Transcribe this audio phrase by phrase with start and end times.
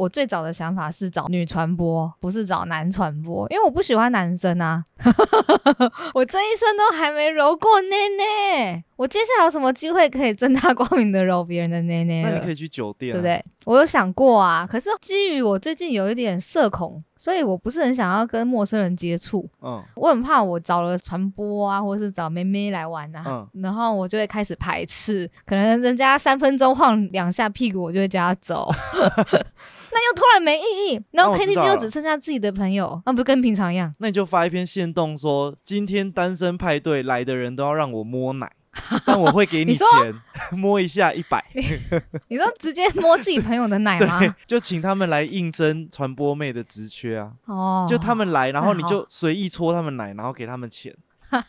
[0.00, 4.82] 我最早的想法是找女传播，不是找男传播，因为我不喜欢男生啊。
[6.14, 12.30] 我这一生都还没揉过内内，我接下来有什么机会可以正大光明的揉别人的内内了？
[12.30, 13.26] 那你可以去酒店、啊，对不？
[13.26, 13.44] 对？
[13.66, 19.46] 我有想过啊，可是基于我最近有一点社恐，所以我不是很想要跟陌生人接触。
[19.60, 31.00] 嗯，我很怕我找了传播啊，或者是找妹妹来玩啊，然后我就会开始排斥，可能人家三分钟晃两下屁股，我就会叫他走， 那又突然没意义。
[31.10, 33.94] 然后 KTV 又只剩下自己的朋友，那不是跟平常一样？
[33.98, 38.50] 那你就发一篇线动说，今天单身派对来的人都要让我摸奶，
[39.04, 40.14] 但我会给你钱，
[40.52, 41.44] 摸一下一百，
[42.28, 44.20] 你说直接摸自己朋友的奶吗？
[44.20, 50.94] 对，就请他们来应征传播妹的职缺啊，哦，就他们来，然后你就随意搓他们奶，然后给他们钱，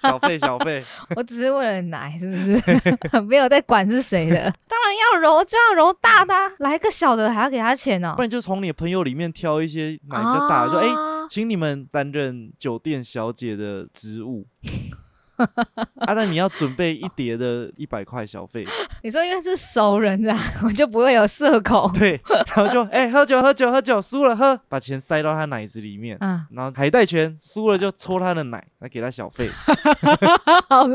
[0.02, 0.84] 小费小费，
[1.16, 3.22] 我只是为了奶，是不是？
[3.22, 4.36] 没有在管是谁的。
[4.68, 8.22] 当然要揉就要揉大的、啊，来个小的还要给他钱哦不。
[8.22, 10.88] 然就从你朋友里面挑一些奶比较大的，说哎。
[10.88, 14.46] 啊请你们担任酒店小姐的职务，
[16.06, 18.66] 啊，那你要准备一叠的一百块小费，
[19.04, 21.92] 你说因为是熟人啊， 我就不会有社恐。
[21.98, 22.20] 对，
[22.56, 29.50] 然后就哎、喝酒喝酒喝酒，输了喝，把钱塞到他奶子里面，嗯，然后海带拳输了就抽他的奶，来给他小费，
[30.70, 30.86] 好。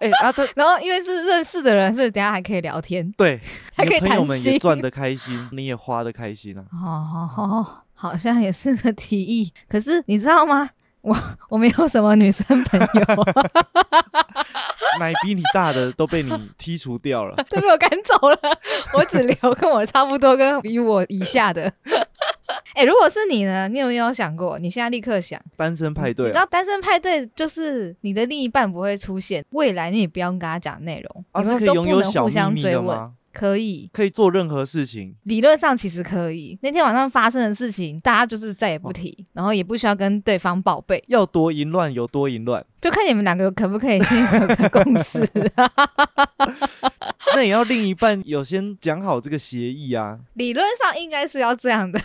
[0.00, 3.40] 哎、啊他然后因为是认识的人，所以等下还可以聊天，对，
[3.74, 4.58] 还可以谈你的朋友们也心。
[4.58, 9.52] 赚得开心，你也花得开心啊，哦，好好，好像也是个提议。
[9.68, 10.68] 可是你知道吗？
[11.02, 11.16] 我
[11.48, 13.24] 我没有什么女生朋友，
[14.98, 18.38] 奶比你大的都被你剔除掉了， 都被我赶走了，
[18.94, 21.72] 我只留跟我差不多跟比我以下的。
[22.74, 23.68] 哎、如果是你呢？
[23.68, 24.58] 你有没有想过？
[24.58, 25.40] 你现在立刻想。
[25.56, 33.12] 单身派对啊，知道单身派对就是你的另一半不会出现，未来你也不用跟他讲内容，你们都不拥有小能互相追问。
[33.32, 36.58] 可以，可以做任何事情，理论上其实可以。
[36.62, 45.28] 那天晚上发生的事情，大家就是再也不提，然后也不需要跟对方报备，要多淫乱有多淫乱，就看你们两个可不可以先有个共识。
[47.34, 50.18] 那也要另一半有先讲好这个协议啊。
[50.34, 51.98] 理论上应该是要这样的，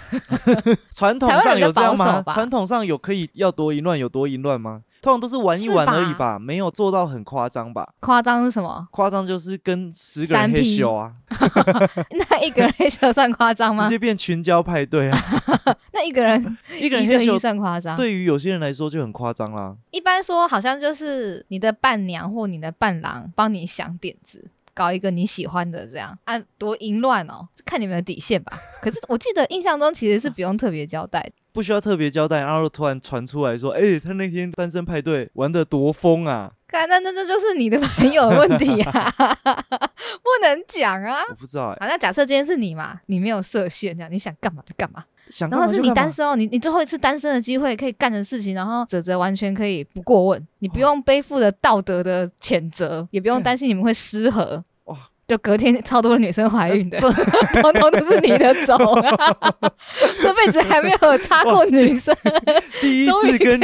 [0.96, 2.23] 传统上有这样吗？
[2.28, 4.84] 传统上有可以要多淫乱有多淫乱吗？
[5.07, 7.94] 通常都是玩一玩而已吧吧，没有做到很夸张吧？
[8.01, 8.85] 夸张是什么？
[8.91, 11.13] 夸张就是跟十个人黑秀啊，
[12.12, 13.84] 那一个人黑咻算夸张吗？
[13.85, 15.17] 直接变群交派对啊，
[15.94, 17.96] 那 一个人一个人黑咻算夸张？
[17.96, 19.75] 对于有些人来说就很夸张啦。
[19.91, 28.56] 一般说好像就是你的伴娘或你的伴郎帮你想点子，搞一个你喜欢的这样啊，多淫乱哦，看你们的底线吧。
[28.80, 36.54] 可是我记得印象中其实是不用特别交代，不需要特别交代，然后突然传出来说，哎、他那天单身派对玩的多疯啊！
[36.68, 41.24] 看那那这就是你的朋友的问题啊， 不能讲啊。
[41.30, 45.04] 我不知道哎、好，那假设今天是你嘛，你没有设限，这样你想干嘛就干嘛。
[45.30, 54.64] 想然后是你单身哦，你你最后一次单身的机会可以干的事情，然后泽泽完全可以不过问，你不用背负着道德的谴责，也不用担心你们会失和。
[54.86, 56.98] 哇就隔天超多女生怀孕的，
[57.62, 59.54] 通通都是你的种啊！
[60.24, 62.16] 这辈子还没有插过女生，
[62.80, 63.59] 第一次跟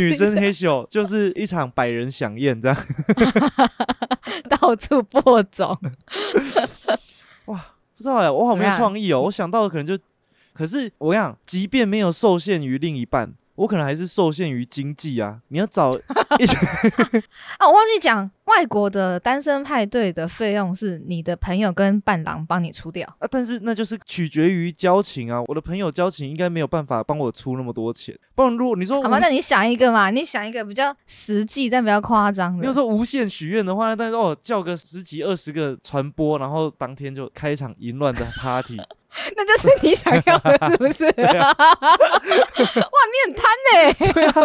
[0.00, 2.76] 女生黑秀就是一场百人响宴这样。
[4.48, 5.78] 到处播种。
[7.44, 7.62] 哇，
[7.94, 9.20] 不知道哎、我好没创意哦。
[9.20, 9.94] 我想到的可能就，
[10.62, 15.40] 可是我跟你讲，即便没有受限于另一半，我可能还是受限于经济啊。
[15.48, 15.98] 你要找
[16.38, 16.56] 一群
[17.58, 23.04] 啊，我忘记讲，外国的单身派对的费用是你的朋友跟伴郎帮你出掉。
[23.18, 25.42] 啊，但是那就是取决于交情啊。
[25.48, 32.60] 我的朋友交情应该没有办法帮我出那么多钱，不然如果你说好吧，那你想一个嘛，你想一个比较实际但比较夸张的。
[32.60, 38.80] 你要说无限许愿的话，那但是哦，叫个十几二十个传播，然后当天就开一场淫乱的 party，
[39.36, 41.04] 那就是你想要的，是不是？
[41.36, 43.94] 啊 哇，你很贪呢、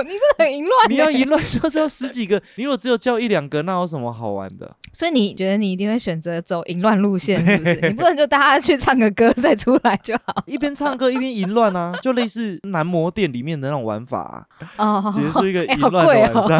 [0.04, 0.88] 你真的很淫乱、欸。
[0.90, 4.76] 你要淫乱就是要十几个，你如果只有叫一两个，那有什么好玩的？
[4.92, 7.80] 所以你觉得你一定会选择走淫乱路线，是不是？
[7.88, 14.46] 你不能就大家去唱个歌再出来就好一边唱歌一边淫乱啊，就类似男模店里面的那种玩法、
[14.78, 15.12] 啊，哦。
[15.14, 16.60] 结束一个淫乱的贵晚上。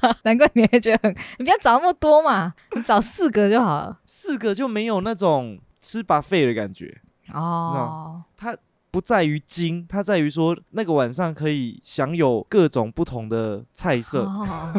[0.00, 3.98] 哦，难怪你会觉得很，你不要找那么多嘛，你找四个就好了。
[4.06, 8.56] 四个就没有那种吃 buffet 的感觉，哦，它
[8.90, 14.22] 不在于精，它在于说那个晚上可以享有各种不同的菜色。
[14.22, 14.72] 哦，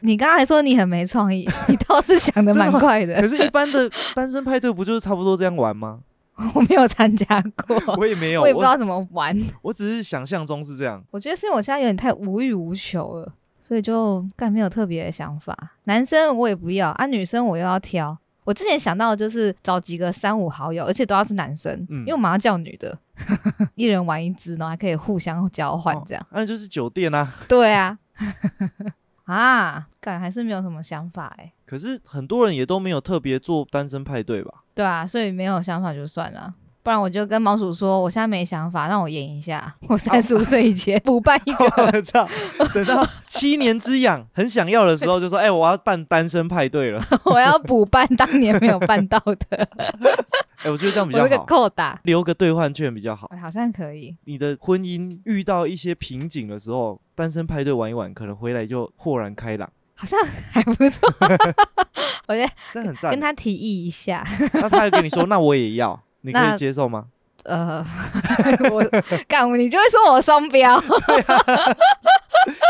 [0.00, 3.14] 你刚刚还说你很没创意，你倒是想的蛮快的。
[3.22, 6.00] 可是，一般的单身派对不就是差不多这样玩吗？
[6.54, 7.26] 我没有参加
[7.66, 9.36] 过，我也没有，我我也不知道怎么玩。
[9.62, 11.02] 我只是想象中是这样。
[11.10, 15.56] 我觉得是因为我现在有点太无欲无求了，所以就干没有特别的想法。
[15.84, 18.16] 男生我也不要啊，女生我又要挑。
[18.48, 22.98] 我之前想到的就是找几个三五好友，而且都要是男生，嗯因为我们要叫女的，
[23.76, 26.26] 一人玩一支，然后还可以互相交换哦这样。
[26.30, 27.30] 那就是酒店啊。
[27.46, 27.98] 对啊，
[29.28, 31.52] 啊，感还是没有什么想法哎。
[31.66, 34.64] 可是很多人也都没有特别做单身派对吧？
[34.74, 36.54] 对啊，所以没有想法就算了。
[36.88, 41.64] 不然我就跟毛鼠说，我现在没想法，让我演一下， 我三十五岁以前补办一个。
[41.92, 42.26] 我操！
[42.72, 47.04] 等到七年之痒很想要的时候，就说：“哎、我要办单身派对了。
[47.26, 49.18] 我要补办当年没有办到
[49.50, 49.68] 的，
[50.64, 53.30] 哎、我觉得这样比我有一个，扣打，留个兑换券比较好。
[53.38, 54.16] 好像可以。
[54.24, 60.18] 你的婚姻遇到一些瓶颈的时候，单身派对玩一玩，可能回来就豁然开朗，好像
[60.50, 61.06] 还不错，
[62.28, 63.20] 我觉得这很赞跟。
[63.20, 64.26] 他提议一下。
[64.54, 67.06] 那他还跟你说：“那我也要，你可以接受吗
[67.44, 67.84] 呃，
[68.70, 68.84] 我
[69.26, 70.78] 干，你就会说我双标。”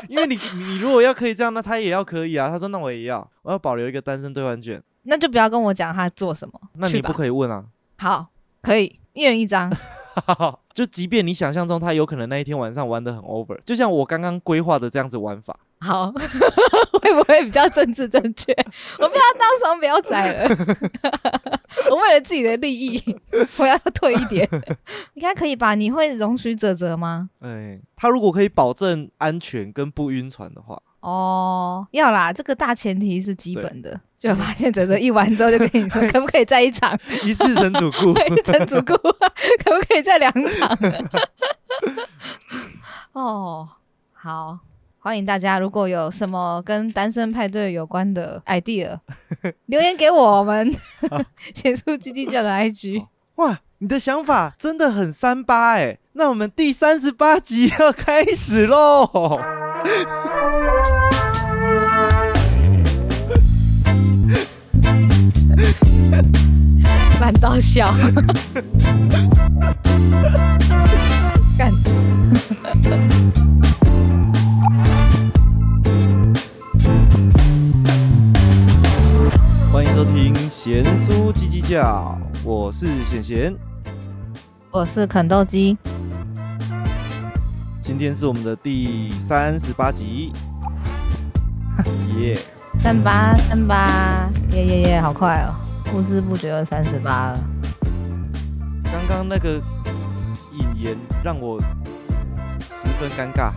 [0.09, 2.49] 因为你你你如果要可以这样，那他也要可以啊。
[2.49, 4.81] 他说：“那我也要，我要保留一个单身兑换券。
[5.03, 7.65] 那就不要跟我讲他做什么。”那你不可以问啊。
[7.97, 8.27] 好，
[8.62, 9.71] 可以一人一张。
[10.75, 18.53] 就即便你想象中他有可能那一天晚上玩的很 over，就像我刚刚规划的这样子玩法， 好，会不会比较政治正确？
[18.99, 20.49] 我不要当双标仔了。
[21.91, 23.17] 我为了自己的利益，
[23.59, 24.49] 我要退一点。
[25.15, 25.75] 应该可以吧？
[25.75, 27.31] 你会容许泽泽吗？
[27.41, 34.00] 哎，他如果可以保证安全跟不晕船的话，哦，要啦，这个大前提是基本的。
[34.19, 36.99] 就发现泽泽一完之后，就跟你说， 可不可以再一场？
[37.23, 38.12] 一世成主顾。
[38.43, 40.77] 成主顾，可不可以再两场？
[43.12, 43.69] 哦，
[44.12, 44.59] 好，
[44.99, 48.99] 欢迎大家，如果有什么跟单身派对有关的 idea，
[49.67, 50.75] 留言给我们，
[51.55, 53.06] 写出叽叽叫的 IG。
[53.37, 55.97] 哇，你的想法真的很三八哎！
[56.15, 59.41] 那我们第三十八集要开始喽。
[67.21, 67.93] 烂到笑，
[71.59, 71.73] 干。
[79.73, 83.55] 欢迎收听咸酥叽叽叫，我是贤贤，
[84.71, 85.77] 我是肯豆鸡，
[87.81, 90.33] 今天是我们的第三十八集，
[92.19, 92.37] 耶、
[92.81, 95.55] 三八三八，耶耶耶，好快哦，
[95.90, 97.38] 不知不觉就三十八了。
[98.85, 99.61] 刚刚那个
[100.52, 101.61] 引言让我
[102.61, 103.52] 十分尴尬。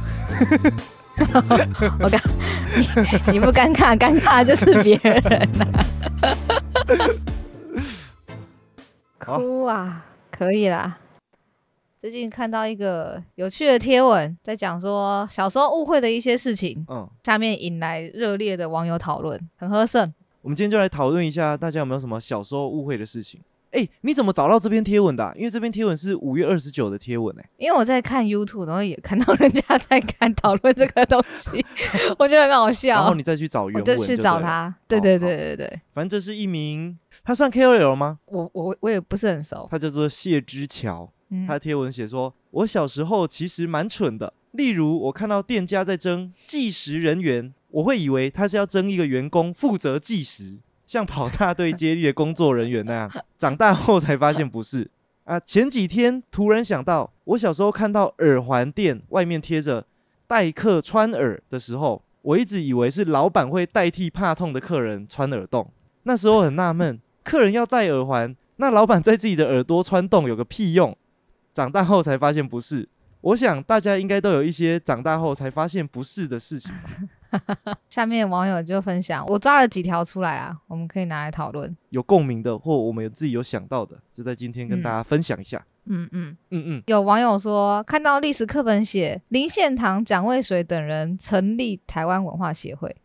[1.99, 2.19] 我尴，
[3.27, 5.65] 你你不尴尬，尴尬就是别人呐、
[9.19, 10.97] 好哭啊，可以啦。
[12.01, 20.11] 最近看到一个有趣的贴文，在讲说小时候误会的一些事情，嗯，下面引来热烈的网友讨论，很合盛。
[20.41, 23.39] 我们今天就来讨论一下，大家有没有什么小时候误会的事情？
[23.71, 31.65] 哎、你怎么找到这篇贴文的啊、因为这篇贴文是五月二十九的贴文哎、因为我在看 YouTube，然后也看到人家在看讨论这个东西，
[32.19, 34.41] 我觉得很好笑然笑后，你再去找原文我就去找。
[34.41, 34.75] 他。
[34.89, 38.19] 对好对好对对对，反正这是一名，他算 KOL 吗？
[38.25, 39.67] 我我我也不是很熟。
[39.71, 41.09] 他叫做谢之桥。
[41.29, 53.12] 嗯他的贴文写说：“我小时候其实蛮蠢的，例如我看到店家在争计时人员，我会以为他是要征一个员工负责计时，像跑大队接力的工作人员那样。
[53.38, 54.89] 长大后才发现不是
[55.23, 55.39] 啊。
[55.39, 59.86] 前几天突然想到，我小时候看到耳环店外面贴着
[60.27, 65.72] 待客穿耳的时候，我一直以为是老板会代替怕痛的客人穿耳洞。
[66.03, 70.98] 那时候很纳闷，客人要戴耳环，那老板在自己的耳朵穿洞有个屁用？
[71.53, 72.89] 长大后才发现不是。
[73.22, 76.89] 我想大家应该都有一些长大后才发现不是的事情吧。
[77.89, 81.75] 下面网友就分享，我抓了几条出来啊，我们可以拿来讨论。
[81.89, 85.63] 有共鸣的，或我们有自己有想到的，就在今天跟大家分享一下。
[85.85, 92.95] 嗯嗯，嗯嗯，有网友说看到历史课本写林献堂、蒋渭水等人成立台湾文化协会，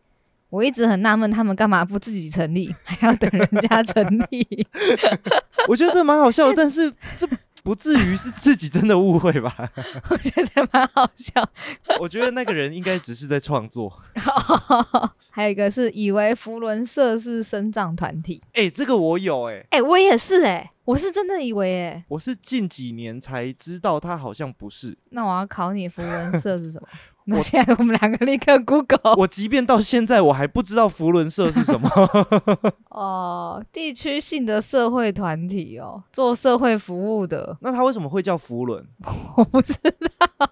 [0.51, 4.67] 我一直很纳闷，他们干嘛不自己成立，还要等人家成立？
[5.67, 7.27] 我觉得这蛮好笑的， 但是这
[7.67, 9.53] 不至于是自己真的误会吧？
[10.09, 11.33] 我觉得蛮好笑。
[11.99, 14.01] 我觉得那个人应该只是在创作。
[15.29, 24.97] 还有一个是以为福伦社是生长团体，哎、这个我有哎、哎、我也是哎、我是真的以为哎、我是近几年才知道他好像不是。
[25.09, 26.87] 那我要考你福伦社是什么？
[27.29, 31.89] 那现在我们两个立刻 Google 我即便到现在我还不知道福伦社是什么。
[32.89, 38.87] 哦，地区性的社会团体哦，做社会服务的，那他为什么会叫福伦？
[39.35, 40.49] 我不知道，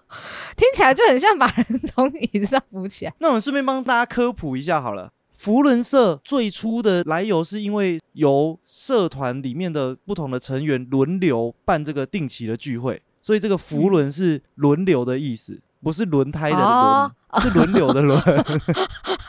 [0.54, 3.14] 听起来就很像把人从椅子上扶起来。
[3.20, 5.12] 那我们顺便帮大家科普一下好了。
[5.46, 18.20] 福伦社最初的来由是因为由社团里面的不同的成员轮流办这个定期的聚会，所以这个福伦是轮流的意思，不是轮胎的轮，哦是轮流的轮。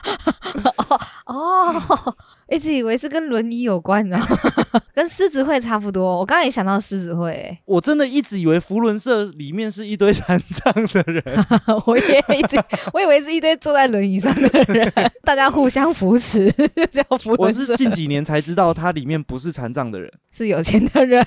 [1.27, 2.15] 哦，
[2.49, 4.17] 一直以为是跟轮椅有关的，
[4.93, 6.17] 跟狮子会差不多。
[6.19, 11.23] 我刚刚也想到狮子会、欸，我真的一直以为福伦社里面是一堆残障的人，
[11.85, 12.57] 我也一直
[12.93, 14.91] 我以为是一堆坐在轮椅上的人，
[15.23, 21.25] 大家互相扶持，就叫福我伦社是近几年才知道它里面不是残障的人，是有钱的人。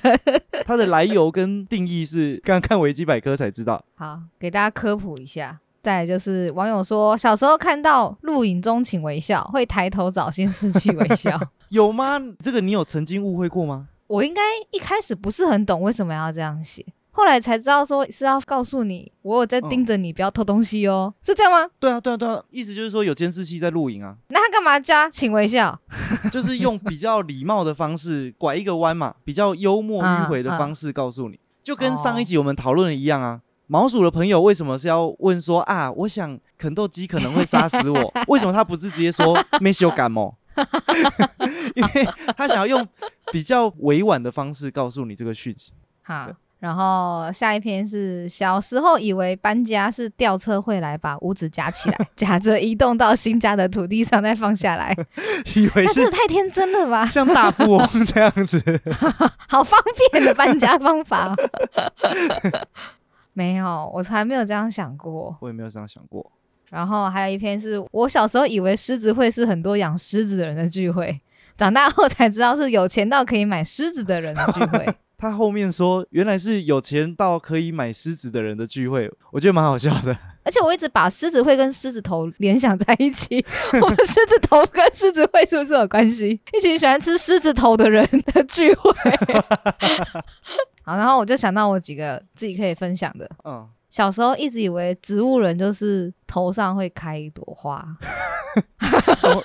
[0.65, 3.85] 它的来由跟定义是刚刚看维基百科才知道。
[3.95, 5.61] 好，给大家科普一下。
[5.83, 11.41] 再来就是网友说，小时候看到录影中请微笑，会抬头找监视器微笑。
[11.71, 12.19] 有吗？
[12.39, 13.89] 这个你有曾经误会过吗？
[14.07, 21.67] 我应该一开始不是很懂为什么要这样写，后来才知道说是要告诉你，我有在盯着你，不要偷东西哦，是这样吗？
[21.79, 25.81] 对啊，对啊，对啊，意思就是说有监视器在录影啊，那他干嘛加请微笑？
[26.31, 33.41] 就是用比较礼貌的方式拐一个弯嘛，比较幽默迂回的方式告诉你，就跟上一集我们讨论的一样啊。
[33.73, 35.89] 毛鼠的朋友为什么是要问说啊？
[35.93, 40.35] 我想肯豆鸡可能会杀死我， 为什么他不是直接说没修感冒？
[41.77, 42.87] 因为他想要用
[43.31, 45.71] 比较委婉的方式告诉你这个讯息。
[46.03, 54.93] 好，然后下一篇是小时候以为搬家是吊车会来把屋子夹起来， 夹着移动到新家的土地上再放下来，
[55.55, 57.07] 以为是个太天真了吧？
[57.07, 58.61] 像大富翁这样子。
[59.49, 61.37] 好方便的搬家方法哦、
[63.41, 65.35] 没有，我从来没有这样想过。
[65.41, 66.31] 我也没有这样想过。
[66.69, 71.19] 然后还有一篇是我小时候以为狮子会是很多养狮子的人的聚会，
[71.57, 74.87] 长大后才知道是有钱到可以买狮子的人的聚会。
[75.17, 80.15] 他后面说，原来是有钱到可以买狮子的人的聚会，我觉得蛮好笑的。
[80.43, 83.45] 而且我一直把狮子会跟狮子头联想在一起，
[83.83, 86.41] 我们狮子头跟狮子会是不是有关系？
[86.53, 88.91] 一群喜欢吃狮子头的人的聚会。
[90.83, 93.29] 好，然后我就想到我几个自己可以分享的。
[93.45, 97.85] 嗯，小时候一直以为植物人就是头上会开一朵花，
[99.19, 99.43] 什么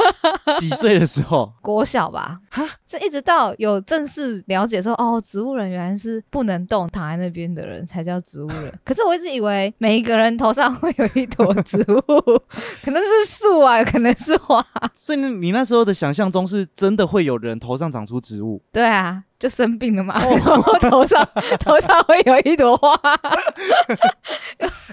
[0.59, 1.51] 几岁的时候？
[1.59, 2.39] 国小吧，
[2.85, 8.71] 这一直到有正式了解说，哦，植物人原来是不能动，躺在那边的人才叫植物人。
[8.83, 12.41] 可是我一直以为每一个人头上会有一朵植物，
[12.85, 14.63] 可能是树啊，可能是花。
[14.93, 18.61] 所以你那时候的想象中是真的会有人头上长出植物？
[18.71, 21.27] 对啊，就生病了嘛，然后头上
[21.59, 22.93] 头上会有一朵花。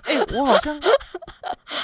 [0.05, 0.79] 哎、我好像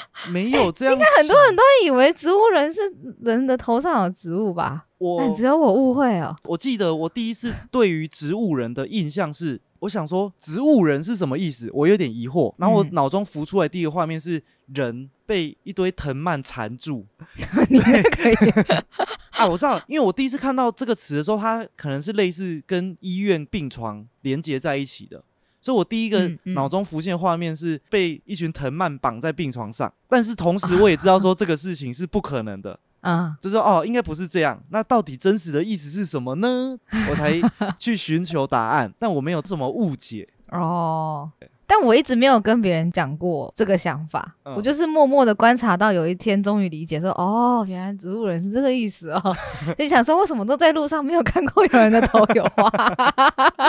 [0.31, 0.95] 没有这样。
[0.95, 2.81] 应该很多人都以为植物人是
[3.21, 4.87] 人的头上有植物吧？
[5.19, 6.35] 但我只有我误会哦。
[6.45, 11.71] 我记得我第一次对于植物人的印象是，我想说植物人是什么意思？
[11.73, 12.53] 我有点疑惑。
[12.59, 14.43] 然后我嗯脑中浮出来第一个画面是
[14.75, 17.07] 人被一堆藤蔓缠住
[17.71, 18.35] 你那可以，
[19.39, 19.47] 啊！
[19.47, 25.23] 我知道，因为我第一次看到这个词的时候，它可能是类似跟医院病床连接在一起的。
[25.61, 34.63] 所以我第一个脑中浮现的画面是被一群藤蔓绑在病床上，但是同时我也知道说这个事情是不可能的， 嗯，就是说哦，应该不是这样。
[34.71, 36.79] 那到底真实的意思是什么呢？
[37.11, 37.41] 我才
[37.79, 40.29] 去寻求答案，但我没有这么误解。
[40.51, 41.31] 哦。
[41.71, 49.37] 但我一直没有跟别人讲过这个想法，嗯我就是默默的观察到有一天终于理解说，哦，原来植物人是这个意思哦，
[49.79, 52.73] 就想说为什么都在路上没有看过有人的头有花，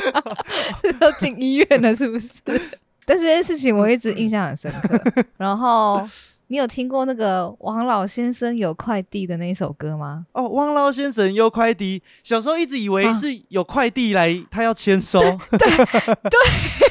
[0.82, 2.40] 是都进医院了是不是？
[3.06, 5.26] 但这件事情我一直印象很深刻。
[5.36, 6.08] 然后
[6.48, 10.26] 你有听过那个王老先生有快递的那一首歌吗？
[10.32, 15.20] 哦，王老先生有快递，小时候一直以为啊是有快递来，他要签收。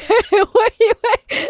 [0.09, 1.49] 我以为，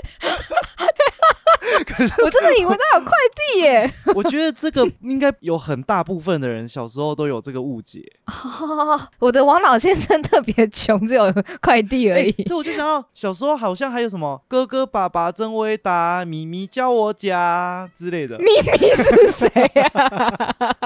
[2.24, 3.12] 我真的以为他有快
[3.54, 3.94] 递耶。
[4.16, 8.04] 我觉得这个应该有很大部分的人小时候都有这个误解。
[8.28, 11.24] 哦， 我的王老先生特别穷，只有
[11.62, 12.32] 快递而哎、已。
[12.44, 18.38] 这我就想到小时候好像还有什么哥哥爸爸真伟大，咪咪教我家之类的。
[18.40, 19.92] 咪咪是谁呀、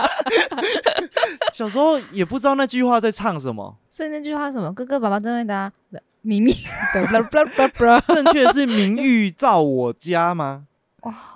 [1.53, 4.73] 小时候也不知道那句话在唱什么，所以那句话是什么？
[4.73, 5.71] 哥哥爸爸真会答
[6.23, 6.51] 咪咪
[6.93, 8.01] 的 blah blah blah blah。
[8.13, 10.63] 正确的是名誉照我家吗？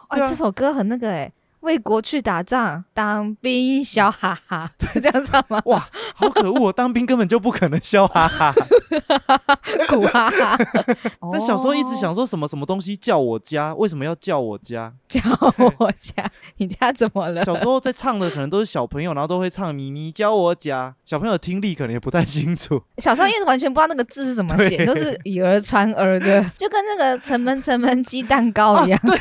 [0.07, 5.61] 哎、对啊这首歌很那个哎，为国去打仗，当兵笑哈哈，是 这样唱吗？
[5.65, 6.61] 哇，好可恶！
[6.61, 8.53] 我当兵根本就不可能笑哈哈。
[9.87, 10.57] 苦哈哈。
[11.31, 14.93] 但小时候一直哦想说什么什么东西叫我家，为什么要叫我家？
[15.07, 15.21] 叫
[15.79, 17.43] 我家， 你家怎么了？
[17.45, 22.81] 小时候在唱的可能都是小朋友，然后都会唱咪咪教我家，小朋友听力可能也不太清楚。
[22.97, 29.11] 小时候因为完全不知道那个字是怎么写，都是以讹传讹的，就跟那个城门城门鸡蛋糕一样、啊。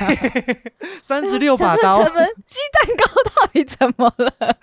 [1.02, 4.56] 三十六把刀城，门鸡蛋糕到底怎么了？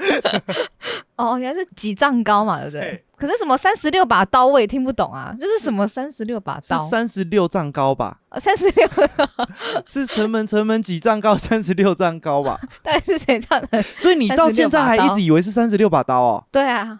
[1.15, 3.05] 哦，原来是几丈高嘛，对不对对？
[3.15, 8.17] 可是什么三十六把刀我也听不懂啊，就是什么三十六把刀，三十六丈高吧？
[8.39, 8.89] 三十六
[9.87, 11.37] 是城门城门几丈高？
[11.37, 12.59] 三十六丈高吧？
[12.83, 13.81] 到底是谁唱的？
[13.97, 16.43] 所以你到现在还一直以为是三十六把刀哦？
[16.51, 16.99] 对啊，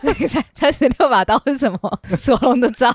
[0.00, 2.00] 所以三三十六把刀是什么？
[2.16, 2.90] 索隆的招，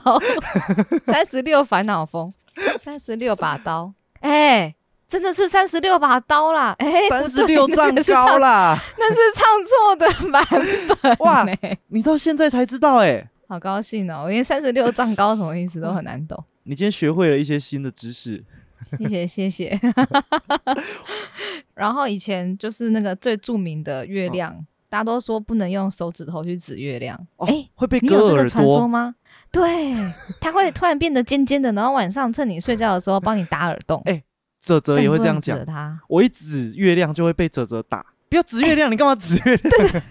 [1.06, 2.34] 三十六烦恼风，
[2.80, 4.74] 三十六把刀，哎、
[5.08, 6.76] 真的是三十六把刀啦！
[6.80, 8.78] 哎、三十六丈高啦！
[8.98, 10.46] 那是唱错的版
[11.02, 11.46] 本哇、
[11.90, 14.24] 你到现在才知道哎、好高兴哦！
[14.24, 16.44] 我连三十六丈高什么意思都很难懂。
[16.64, 18.44] 你今天学会了一些新的知识。
[18.98, 19.80] 谢谢 谢谢。
[21.74, 27.16] 然后以前就是那个最著名的月亮，大家都说不能用手指头去指月亮。
[27.38, 29.16] 哦哎、会被割耳朵，吗？
[29.52, 29.94] 对，
[30.42, 34.02] 它会突然变得尖尖的，然后晚上趁你睡觉的时候帮你打耳洞。
[34.06, 34.24] 哎
[34.66, 35.60] 泽泽也会这样讲。
[36.10, 39.60] 我一指月亮就会被泽泽打，不要指月亮，你干嘛指月亮？
[39.62, 39.86] 对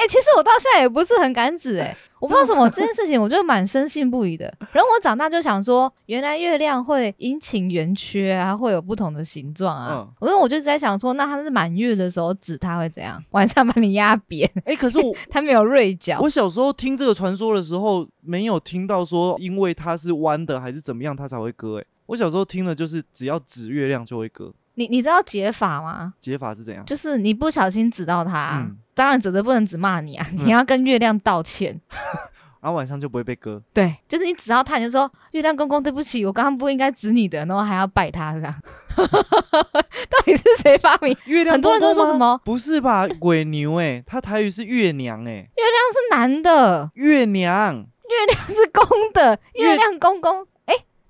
[0.00, 4.46] 哎、其实我到现在也不是很敢指、哎，我不知道什么这件事情，我就蛮深信不疑的。
[4.72, 9.88] 然后我长大就想说，原来月亮会阴晴圆缺啊，会有不同的形状啊。
[9.94, 13.22] 嗯我说我就在想说，那它是满月的时候指它会怎样？
[13.32, 16.18] 晚上把你压扁，哎、可是我 它没有锐角。
[16.20, 21.78] 我小时候听这个传说的时候，没有听到说因为它是弯的还是怎么样它才会割。
[21.78, 26.12] 哎，我小时候听的就是只要指月亮就会割，你你知道解法吗？
[26.18, 26.84] 解法是怎样？
[26.84, 31.80] 就是你不小心指到他，嗯当然指的不能只骂你啊，你要跟月亮道歉。
[32.60, 33.62] 然后晚上就不会被割。
[33.72, 38.54] 对，就是你只要他，你就说月亮公公，对不起，我刚刚不应该指你的，然后还要拜他这样。
[38.98, 41.16] 到底是谁发明？
[41.26, 43.06] 月亮很多人都说什么不是吧？
[43.20, 50.59] 鬼牛哎、他台语是月娘哎、是男的，月娘，月亮是公的，月月亮公公，哎，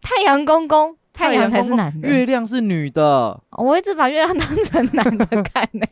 [0.00, 2.08] 太阳公公，太阳才是男的。
[2.08, 5.86] 月亮是女的，我一直把月亮当成男的看呢、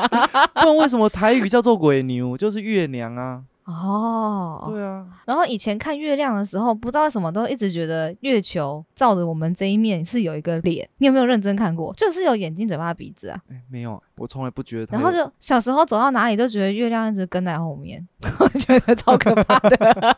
[0.54, 2.36] 不然为什么台语叫做鬼牛？
[2.36, 3.42] 就是月娘啊。
[3.64, 10.86] 哦，对啊，然后以前看月亮的时候，不知道为什么都一直觉得月球照着我们这一面是有一个脸。
[10.98, 11.90] 你有没有认真看过？
[11.96, 13.40] 就是有眼睛、嘴巴、鼻子啊。
[13.50, 15.00] 哎、没有，我从来不觉得然。
[15.00, 18.06] 后就小时候走到哪里都觉得月亮一直跟在后面，
[18.38, 20.16] 我觉得超可怕的。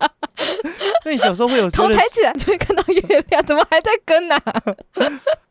[1.04, 4.42] 那你小时候会有头抬起来就会看到月亮，怎么还在跟啊？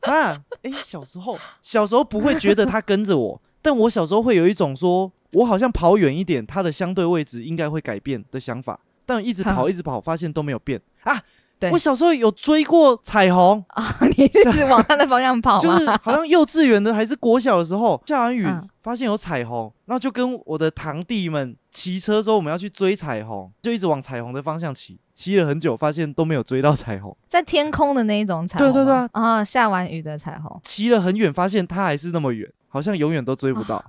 [0.08, 0.42] 啊？
[0.64, 8.80] 哎、小时候小时候不会觉得它跟着我， 但我小时候会有一种说，我好像跑远一点，它的相对位置应该会改变的想法。
[9.06, 11.22] 但一直跑一直跑，发现都没有变啊！
[11.60, 11.72] 对。
[11.72, 13.64] 我小时候有追过彩虹。
[13.70, 15.60] 啊， 你一直往他的方向跑？
[15.62, 18.68] 就是好像幼稚园的还是国小的时候，下完雨嗯。
[18.84, 28.66] 发现有彩虹，然后就跟我的堂弟们骑车说我们要去追彩虹，就一直往彩虹的方向骑，骑了很久，发现都没有追到彩虹，在天空的那一种彩虹。
[28.66, 28.94] 对对对。
[28.94, 33.84] 啊啊，下完雨的彩虹，骑了很远，发现它还是那么远，好像永远都追不到。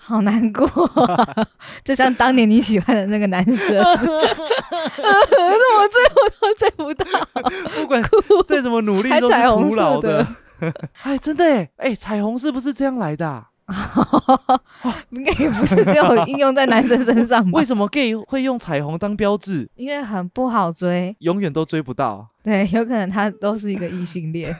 [0.00, 0.66] 好难过，
[1.84, 7.04] 就像当年你喜欢的那个男生， 怎么追我都追不到，
[7.76, 10.26] 不管哭再怎么努力还都是徒劳色的。
[11.02, 13.50] 哎，真的哎，哎，彩虹是不是这样来的啊、
[15.10, 17.62] 应该也不是只有应用在男生身上吧为？
[17.62, 22.26] 什么 gay 会用彩虹当标志，因为很不好追，永远都追不到？
[22.42, 24.56] 对，有可能他都是一个异性恋。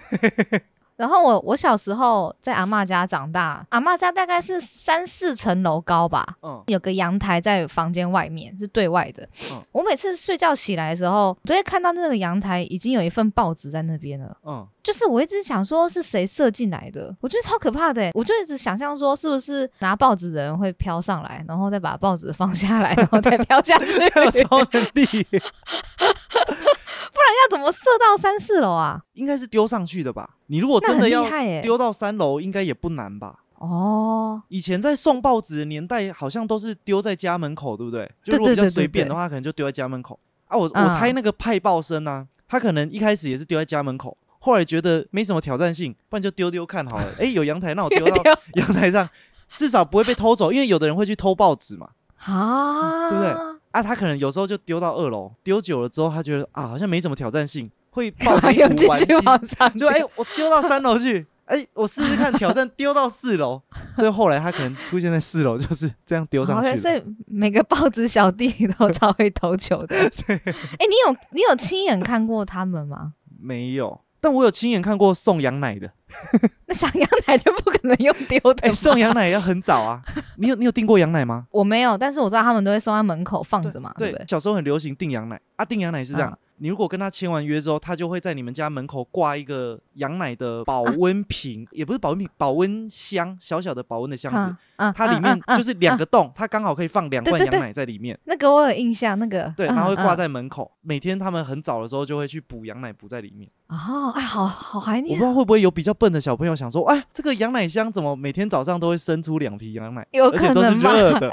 [0.98, 9.22] 然后我我小时候在阿嬷家长大，阿嬷家大概是三四层楼高吧，嗯，有个阳台在房间外面，是对外的。
[9.52, 14.36] 嗯我每次睡觉起来的时候，都会看到那个阳台已经有一份报纸在那边了。
[14.44, 18.10] 嗯，就是我一直想说是谁射进来的，我觉得超可怕的欸。
[18.14, 23.98] 我就一直想象说是不是拿报纸的人会飘上来，然后再把报纸放下来，然后再飘下去，
[24.44, 29.02] 超能力， 不然要怎么射到三四楼啊？
[29.12, 30.36] 应该是丢上去的吧？
[30.46, 31.28] 你如果真的要！
[31.60, 33.40] 丢到三楼，应该也不难吧？
[33.58, 38.10] 哦，以前在送报纸的年代，好像都是丢在家门口，对不对？
[38.24, 40.56] 就对如果比较随便的话，可能就丢在家门口啊。
[40.56, 47.06] 我我嗯猜那个派报生啊，他可能一开始也是丢在家门口，后来觉得没什么挑战性，不然就丢丢看好了。
[47.18, 49.08] 诶，有阳台，那我丢到丢阳台上，
[49.54, 51.90] 至少不会被偷走，因为有的人会去偷报纸嘛。
[52.18, 53.30] 啊，对不对
[53.70, 63.62] 啊，他可能有时候就丢到二楼，丢久了之后，他觉得啊，好像没什么挑战性，会抱着 一又继续股玩心，往上就哎、我丢到三楼去， 哎、我试试看挑战丢到四楼，
[63.96, 66.76] 所以后来他可能出现在四楼，就是这样丢上去的。
[66.76, 68.48] 所以每个报纸小弟
[68.78, 70.10] 都超会投球的。
[70.10, 73.12] 对，哎、你有你有亲眼看过他们吗？
[73.40, 75.90] 没有，但我有亲眼看过送羊奶的，
[76.66, 80.02] 那想羊奶就不可能用丢的送羊奶要很早啊。
[80.38, 81.46] 你有你有订过羊奶吗？
[81.50, 84.12] 我没有，但是我知道他们都会送在门口放着嘛，对？
[84.26, 98.18] 小时候很流行订羊奶啊，订羊奶是这样，嗯你如果跟他签完约之后，他就会在你们家门口挂一个羊奶的保温瓶，也不是保温瓶，保温箱，小小的保温的箱子，嗯嗯，它里面就是两个洞，它刚好可以放两罐羊奶在里面。
[98.24, 103.48] 那个我有印象，那个对，嗯它会挂嗯在门口，每天他们很早的时候就会去补羊奶，补在里面。
[103.68, 110.70] 哦，哎，好好怀念我不知，道会不会有比较笨的小朋友想说，哎，这个羊奶箱怎么每天早上都会生出两瓶羊奶，有而且都是？
[110.76, 111.30] 热的？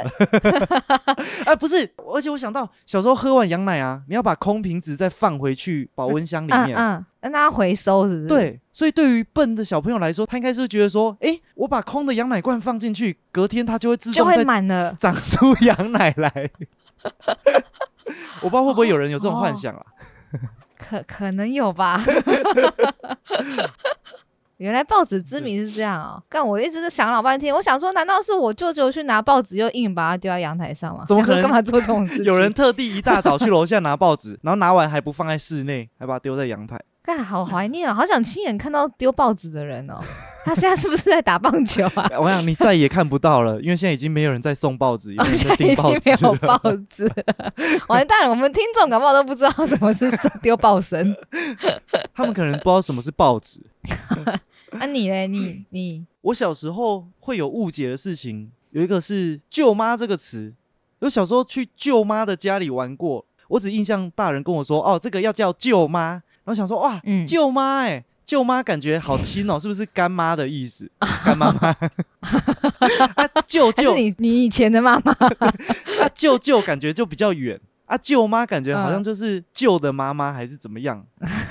[1.45, 7.05] 哎，不是，而且我想到小时候喝完羊奶啊，你要把空瓶子再放回去保温箱里面。
[7.31, 14.95] 让它回收是不是？，对，所以对于笨的小朋友来说，他应该是觉得说，哎，我把空的羊奶罐放进去，隔天它就会自动就会满了。
[14.99, 16.49] 长出羊奶来。
[18.41, 19.81] 我不知道会不会有人有这种幻哦想啊？
[20.77, 22.03] 可可能有吧。
[24.57, 26.23] 原来报纸之谜是这样哦！
[26.29, 31.03] 但，我一直是想老半天，我想说，难道是我舅舅去拿报纸，又硬把它丢在阳台上吗？
[31.05, 32.23] 怎么可能干嘛做这种事情？
[32.31, 36.79] 有人特地一大早去楼下拿报纸，然后拿完还不放在室内，还把它丢在阳台。
[37.05, 39.99] 干，好怀念哦，好想亲眼看到丢报纸的人哦。
[40.43, 42.07] 他现在是不是在打棒球啊？
[42.19, 46.35] 我想你再也看不到了，因为现在已经没有人在送报纸，也没人现在在订已经没有。
[46.35, 46.57] 报
[46.89, 47.53] 纸了，
[47.87, 48.29] 完蛋了！
[48.29, 50.07] 我们听众搞不好都不知道什么是
[50.41, 51.15] 丢报声。
[52.13, 53.59] 他们可能不知道什么是报纸。
[54.71, 55.27] 啊，你嘞？
[55.27, 60.53] 你你我小时候会有误解的事情，有一个是“舅妈”这个词。
[60.99, 70.89] 我小时候去舅妈的家里玩过，我只印象大人跟我说：“哦，这个要叫舅妈。”然后想说：“哇，嗯舅妈哎、舅妈感觉好亲哦， 是不是干妈的意思？
[71.25, 71.69] 干妈妈
[73.15, 75.12] 啊，舅舅你你以前的妈妈？
[76.01, 81.03] 啊，舅舅感觉就比较远啊，舅妈感觉好像嗯就是舅的妈妈还是怎么样？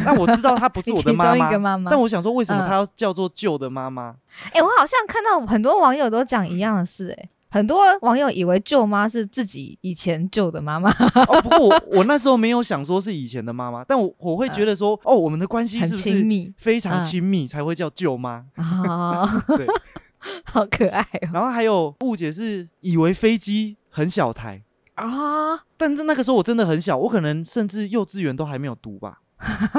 [0.05, 4.15] 那我知道她不是我的妈妈但我想说，为什么嗯她要叫做舅的妈妈？
[4.53, 17.03] 哎、我好像看到很多网友都讲一样的事、哎，很多网友以为舅妈是自己以前舅的妈妈，哦，不过我我那时候没有想说是以前的妈妈，但我我会觉得说，哦，我们的关系是不是非常嗯。
[17.05, 18.45] 亲密才会叫舅妈？
[18.57, 19.65] 啊， 对，
[20.47, 24.65] 好可爱哦、然后还有误解是以为飞机很小台，
[24.97, 29.21] 啊，但是那个时候我真的很小，我可能甚至幼稚园都还没有读吧。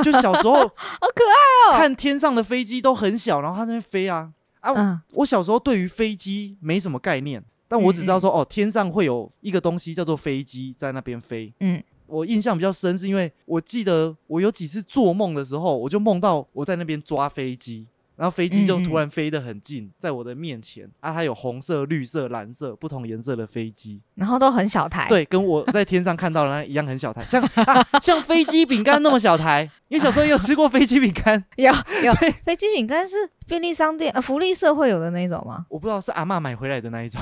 [0.01, 4.31] 就小时候 好可爱哦、看天上的飞机都很小，然后它在那边飞啊。
[4.61, 4.71] 啊！
[4.75, 7.43] 嗯，我小时候对于飞机没什么概念，
[7.75, 11.53] 但我只知道说，哦，天上会有一个东西叫做飞机在那边飞。
[11.59, 17.85] 嗯，我印象比较深，是因为我记得我有几次做梦的时候，我就梦到我在那边抓飞机，
[18.15, 29.69] 然后飞机就突然飞得很近，在我的面前啊，它有红色、绿色、蓝色不同颜色的飞机，然后都很小台，，对，跟我在天上看到的那一样很小台，像啊像飞机饼干那么小台。
[29.88, 31.71] 因为小时候也有吃过飞机饼干， 有
[32.04, 35.65] 有 对飞机饼干是便利商店呃福利社会有的那种吗？
[35.69, 37.21] 我不知道是阿嬷买回来的那一种。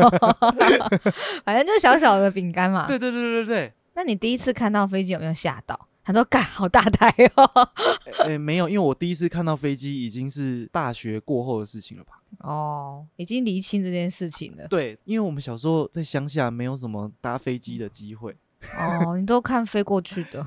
[1.44, 2.86] 反正就小小的饼干嘛。
[2.86, 3.72] 对对对对对对。
[3.94, 5.88] 那你第一次看到飞机有没有吓到？
[6.12, 7.68] 他说：“嘎，好大台哦。
[8.26, 14.66] 诶、没有，因为我第一次看到飞机已经是大学过后的事情了吧？”哦，已经厘清这件事情了。
[14.68, 18.36] 对，因为我们小时候在乡下没有什么搭飞机的机会，
[18.78, 20.44] 哦，你都看飞过去的，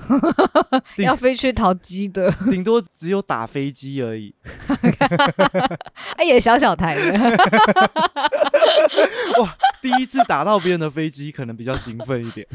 [1.04, 4.34] 要飞去淘机的， 顶多只有打飞机而已。
[6.17, 7.38] 哎，也小小台的。
[9.82, 12.47] 第一次打到别人的飞机，可能比较兴奋一点。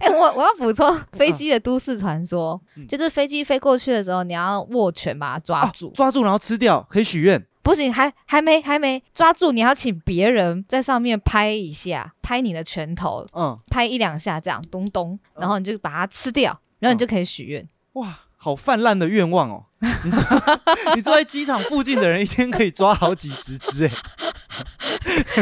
[0.00, 7.44] 哎、我我要补充飞机的都市传说，嗯就是飞机飞过去的时候，你要握拳把它抓啊住，抓住然后吃掉，可以许愿。
[7.64, 17.66] 不行，还还没还没抓住，你要请别人在上面拍一下，拍你的拳头，嗯，拍一两下，这样咚咚，然后你就把它吃掉，然后你就可以许愿。
[17.94, 19.64] 哇，好泛滥的愿望哦！
[20.04, 20.22] 你坐
[20.94, 23.92] 你坐在机场附近的人，一天可以抓好几十只哎。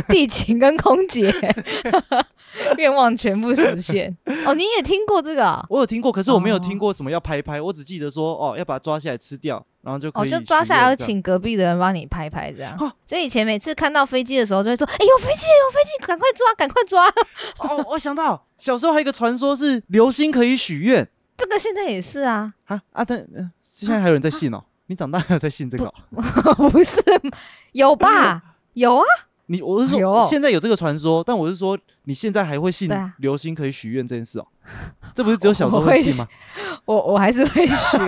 [0.09, 1.33] 地勤跟空姐
[2.79, 4.17] 愿望全部实现。
[4.47, 12.91] 哦，你也听过这个啊、我有听过，可是我没有哦听过什么要拍拍，我只记得说哦，要把它抓下来吃掉，然后就可哦，就抓下来请隔壁的人帮你拍拍，这样哦。
[13.05, 17.07] 所以以前每次看到飞机的时候，就会说：“哎，有飞机，有飞机，赶快抓，赶快抓。
[17.59, 23.05] 哦，我想到小时候还有一个传说是流星可以许愿”这个现在也是啊，啊啊！
[23.05, 24.63] 但、呃、现在还有人在信哦？
[24.87, 25.93] 你长大还有在信这个哦、
[26.71, 27.03] 不是
[27.73, 28.43] 有吧？
[28.75, 29.05] 有啊，
[29.47, 34.47] 你我是说现在有这个传说，但我是说你现在还会信流星可以许愿这件事哦？
[35.15, 36.27] 这不是只有小时候我会信吗？
[36.85, 37.75] 我我还是会许、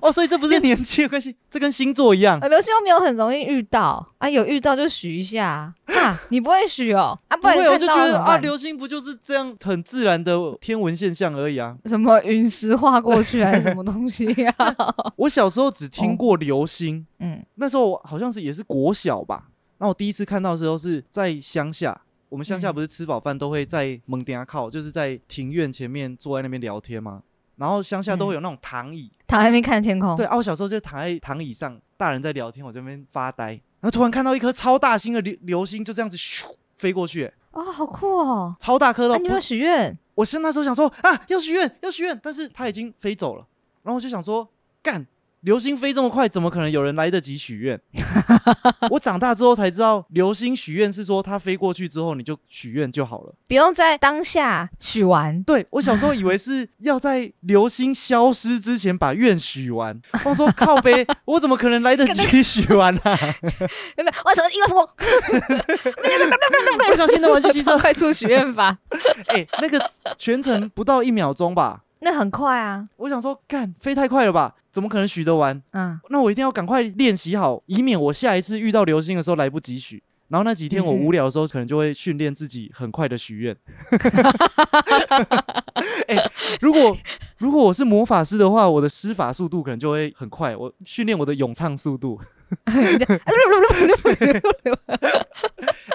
[0.00, 5.74] 哦，所以这不是年纪的关系，这跟星座一样 呃，流星又没有很容易遇到啊，有遇到就许一下啊。
[5.96, 7.18] 啊你不会许哦？
[7.28, 11.76] 啊，不会，我就觉得啊，流星不就是这样很自然的天文现象而已啊。
[11.84, 14.54] 什么陨石划过去还是什么东西啊、
[15.16, 19.44] 我小时候只听哦过流星，嗯那时候好像是也是国小吧。
[19.80, 27.22] 那我第一次看到的时候是在乡下，我们乡下嗯不是吃饱饭都会在门顶下靠，就是在庭院前面坐在那边聊天吗？
[27.56, 30.14] 然后乡下都会有那种躺椅，躺在那边看天空。
[30.16, 38.54] 对，啊，我小时候就躺在躺椅上，大人在聊天，我这边发呆，然后突然看到一颗超大星的流流星就这样子咻飞过去，哦，好酷哦！
[38.60, 39.98] 超大颗的你有没有许愿？
[40.14, 43.46] 我是那时候想说啊，要许愿，要许愿，但是它已经飞走了，
[43.82, 44.46] 然后我就想说，
[44.82, 45.06] 干，
[45.42, 47.80] 流星飞这么快，怎么可能有人来得及许愿？
[48.90, 53.34] 我长大之后才知道，流星许愿是说它飞过去之后你就许愿就好了。
[53.48, 55.42] 不用在当下许完。
[55.44, 63.18] 对我小时候以为是要在流星消失之前把愿许完，我说靠背， 我怎么可能来得及许完啊？
[63.96, 64.12] 有 没有？
[64.26, 64.50] 为什么？
[64.50, 64.86] 因为我
[66.90, 68.76] 不小心的玩具汽车，快速许愿法，
[69.28, 69.80] 哎、那个
[70.18, 71.82] 全程不到一秒钟吧。
[72.00, 72.88] 那很快啊。
[72.96, 74.56] 我想说，干飞太快了吧？
[74.72, 75.60] 怎么可能许得完？
[75.72, 80.02] 嗯，那我一定要赶快练习好，以免我下一次遇到流星的时候来不及许。
[80.28, 83.56] 然后那几天我无聊的时候，可能就会训练自己很快的许愿。
[86.06, 86.96] 哎、如果
[87.38, 90.56] 如果我是魔法师的话，我的施法速度可能就会很快。
[90.56, 92.20] 我训练我的咏唱速度。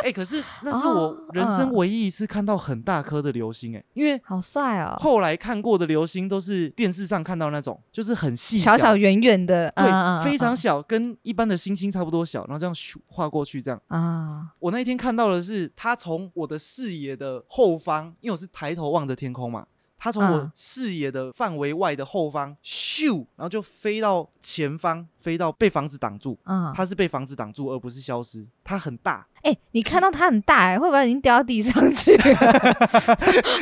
[0.04, 1.74] 哎、可是那是我哦人生嗯。
[1.74, 13.82] 唯一一次看到很大颗的流星、哎，因为好帅哦，后来看过的流星都是电视上看到那种，就是很细小小圆圆的，对，嗯非常小，跟一般的星星差不多小，然后这样咻划过去，这样。
[13.88, 19.66] 啊，我那一天看到的是，它从我的视野的后方，因为我是抬头望着天空嘛，
[20.06, 26.38] 它从我嗯视野的范围外的后方咻，然后就飞到前方，飞到被房子挡住。
[26.44, 28.46] 嗯，它是被房子挡住，而不是消失。
[28.64, 32.24] 它很大，哎，你看到它很大，哎，会不会已经掉到地上去了？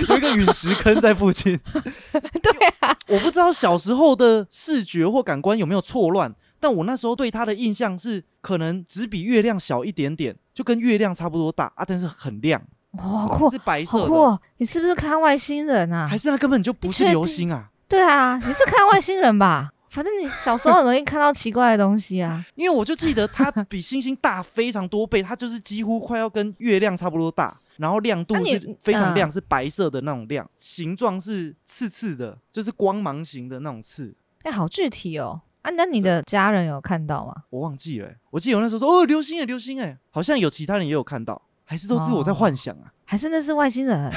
[0.09, 1.57] 有一个陨石坑在附近。
[2.11, 12.61] 对啊，我不知道小时候的视觉或感官有没有错乱，但我那时候对它的印象是，可能只比月亮小一点点，就跟月亮差不多大啊，但是很亮，
[12.93, 14.41] 哇好酷，是白色的，好酷哦！
[14.57, 16.17] 你是不是看外星人啊还？
[16.17, 17.69] 是那根本就不是流星啊？
[17.87, 19.71] 对啊，你是看外星人吧？
[19.89, 22.43] 反正你小时候很容易看到奇怪的东西啊。
[22.55, 34.15] 因为我就记得它比星星大非常多倍，它就是几乎快要跟月亮差不多大，然后亮度是非常嗯亮，是白色的那种亮，形状是刺刺的，就是光芒型的那种刺。
[34.43, 35.41] 哎，好具体哦。
[35.61, 37.33] 啊，那你的家人有看到吗？
[37.51, 41.39] 我忘记了欸、我记得我那时候说哦，流星哎，流星哎，好像有其他人也有看到，
[41.73, 42.93] 还是都是我在哦幻想啊？
[43.03, 44.11] 还是那是外星人？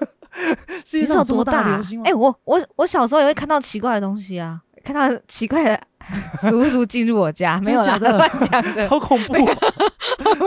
[0.82, 2.04] 世界上有这么大有多大流星吗？
[2.08, 5.80] 哎、我我我小时候也会看到奇怪的东西啊，看到奇怪的
[6.48, 9.56] 叔叔进入我家， 没有假的乱讲的，好恐怖、哦！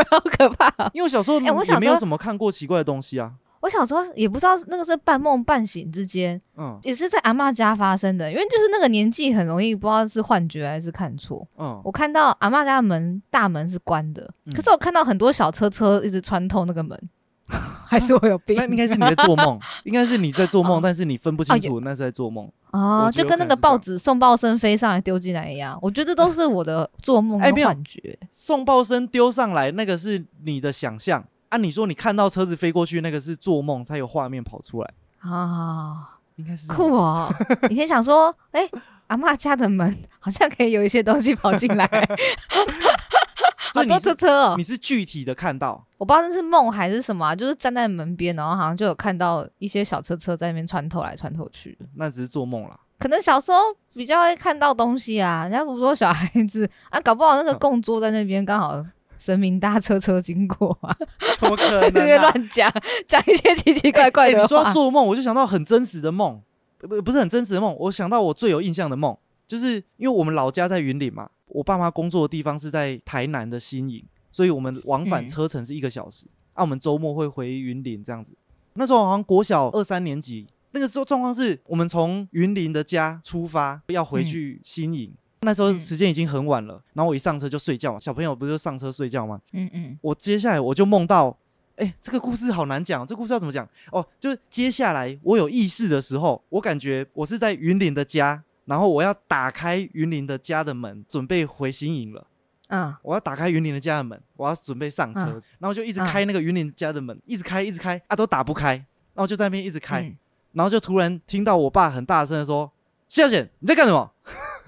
[0.10, 3.34] 好可怕哦、因为我小时候哎我小时候也没有什么看过奇怪的东西啊。
[3.62, 11.46] 我小时候也不知道那个是半梦半醒之间，嗯也是在阿嬷家发生的，因为就是那个年纪很容易不知道是幻觉还是看错。
[11.58, 16.98] 嗯，我看到阿嬷家的门大门是关的，嗯可是我看到很多小车车一直穿透那个门，
[17.88, 22.50] 还是我有病那应该是你在做梦， 应该是你在做梦，哦但是你分不清哦楚那是在做梦。
[22.72, 25.78] 哦我，觉得就跟那个报纸送报生飞上来丢进来一样。
[25.82, 28.18] 我觉得这都是我的做梦幻觉。
[28.30, 31.26] 送报声丢上来，那个是你的想象。
[31.50, 37.30] 按、你说你看到车子飞过去，那个是做梦才有画面跑出来，啊，应该是酷哦！
[37.70, 38.70] 以前想说，哎、
[39.08, 41.86] 阿嬷家的门好像可以有一些东西跑进来，
[43.74, 44.64] 好多车车哦你。
[44.64, 51.78] 是具体的看到，我不知道那是梦还是什么啊、就是站在门边，然后好像就有看到一些小车车在那边穿透来穿透去。
[51.96, 52.80] 那只是做梦啦。
[53.00, 53.58] 可能小时候
[53.96, 58.86] 比较会看到东西啊，人家不是说小孩子啊，搞不好那个嗯供桌在那边刚好
[59.20, 60.98] 神明搭车车经过啊，
[61.38, 62.22] 怎么可能、啊？
[62.22, 62.74] 乱讲
[63.06, 64.72] 讲一些奇奇怪怪的哎你说。
[64.72, 66.42] 做梦，我就想到很真实的梦，
[66.80, 74.02] 不不是很真实的梦，我想到我最有印象的梦，就是因为我们老家在云林嘛，我爸妈工作的地方是在台南的新营，
[74.32, 78.34] 所以我们往返嗯车程是一个小时，啊，我们周末会回云林这样子。
[78.76, 85.14] 那时候好像国小二三年级，那个时候状况是我们从云林的家出发，要回去新营。
[85.42, 89.40] 那时候嗯时间已经很晚了，然后我一上车就睡觉嘛，小朋友不是就上车睡觉吗？
[89.54, 91.38] 嗯嗯，我接下来我就梦到，
[91.78, 93.68] 哎、这个故事好难讲，这故事要怎么讲？
[93.92, 102.28] 哦，就是接下来我有意识的时候，我感觉我是在云林的家，然后我要打开云林的家的门，准备回新营了。
[102.68, 110.16] 啊，我要打开云林的家的门，我要准备上车，嗯然后就一直嗯开那个云林家的门，一直开，一直开，啊，都打不开，然后就在那边一直开，嗯
[110.52, 112.72] 然后就突然听到我爸很大声的说
[113.08, 114.12] ：“谢小姐，你在干什么？”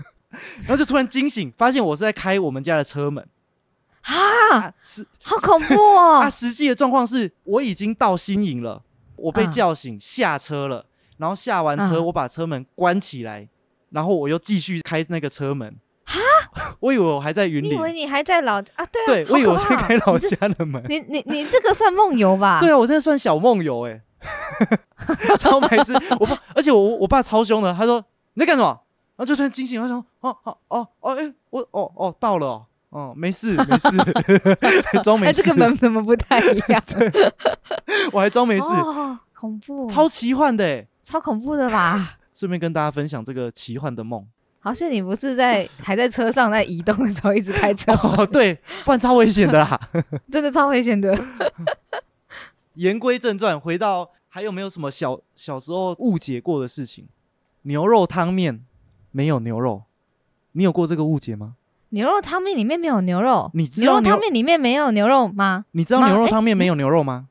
[0.62, 3.28] 然后就突然惊醒，发现我是在开我们家的车门
[4.04, 6.30] 啊，啊，是好恐怖啊，哦！
[6.30, 8.84] 实际的状况是我已经到新营了，
[9.16, 10.86] 我被嗯叫醒、下车了，
[11.18, 13.48] 然后下完车嗯我把车门关起来，
[13.92, 15.76] 然后我又继续开那个车门，
[16.80, 18.64] 我以为我还在云林，你以为你还在老啊？
[18.66, 20.84] 对啊，对我以为我在开老家的门。
[20.90, 22.60] 你你你这个算梦游吧？
[22.60, 24.02] 对啊，我真的算小梦游哎
[25.40, 25.94] 超白痴！
[26.20, 28.80] 我爸，而且我我爸超凶的，他说你在干什么？
[29.22, 33.88] 然后就突然惊醒，他说哦哦哦哦，哎、我哦哦到了哦，哦没事没事，
[34.92, 36.84] 还 装没哎，事，这个门怎么不太一样？
[38.12, 40.88] 我还装没事，哦，恐怖，超奇幻的哎！
[41.04, 42.18] 超恐怖的吧？
[42.34, 44.26] 顺便跟大家分享这个奇幻的梦
[44.60, 49.80] 好像你不是在还在车上在移动的时候一直开车，哦，对，不然超危险的啦。
[50.32, 51.16] 真的超危险的。
[52.74, 57.08] 言归正传，回到还有没有什么小小时候误解过的事情？
[57.64, 58.66] 牛肉汤面
[59.12, 59.84] 没有牛肉，
[60.54, 61.56] 你有过这个误解吗？
[61.90, 65.66] 牛肉汤面里面没有牛肉，你知道牛牛肉汤面里面没有牛肉吗？
[65.72, 67.28] 你知道妈牛肉汤面没有牛肉吗？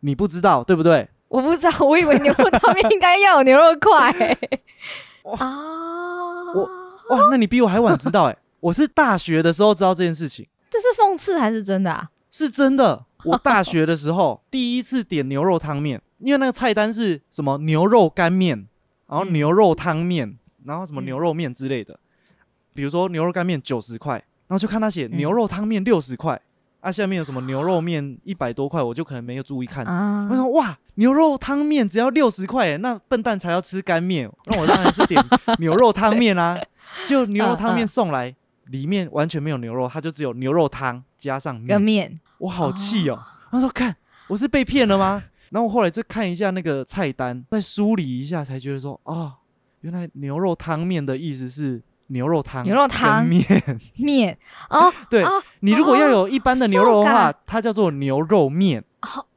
[0.00, 1.08] 你不知道对不对？
[1.28, 4.12] 我不知道，我以为牛肉汤面应该要有牛肉块、
[5.24, 6.52] 哇啊！
[6.54, 6.64] 我
[7.10, 12.10] 哇，那你比我还晚知道哎、 我是大学的时候知道这件事情，这是讽刺还是真的啊？
[12.30, 13.04] 是真的。
[13.24, 18.66] 我大学的时候 第一次点牛肉汤面，因为那个菜单是什么牛肉干面，
[19.06, 21.98] 然后嗯牛肉汤面，然后什么嗯牛肉面之类的。
[22.74, 26.40] 比如说牛肉干面九十块，然后就看他写嗯牛肉汤面六十块，
[26.80, 29.84] 啊，下面有什么牛肉面一百多块，我就可能没有注意看。
[29.84, 35.22] 啊我，说哇，牛肉汤面只要六十块耶，那笨蛋才要吃干面，那我当然是点
[35.60, 36.58] 牛肉汤面啦、
[37.06, 38.34] 就牛肉汤面送来，
[38.66, 43.22] 里面完全没有牛肉，它就只有牛肉汤加上跟面，面我好气哦！
[43.50, 43.94] 他说看
[44.28, 45.22] 我是被骗了吗？
[45.50, 49.34] 然后我后来再看一下那个菜单，再梳理一下，才觉得说哦，
[49.81, 53.43] 原来牛肉汤面的意思是牛肉汤，牛肉汤面。
[53.97, 54.37] 面
[54.69, 58.83] 哦 对哦你如果要有一般的牛肉的话そうか，它叫做牛肉面。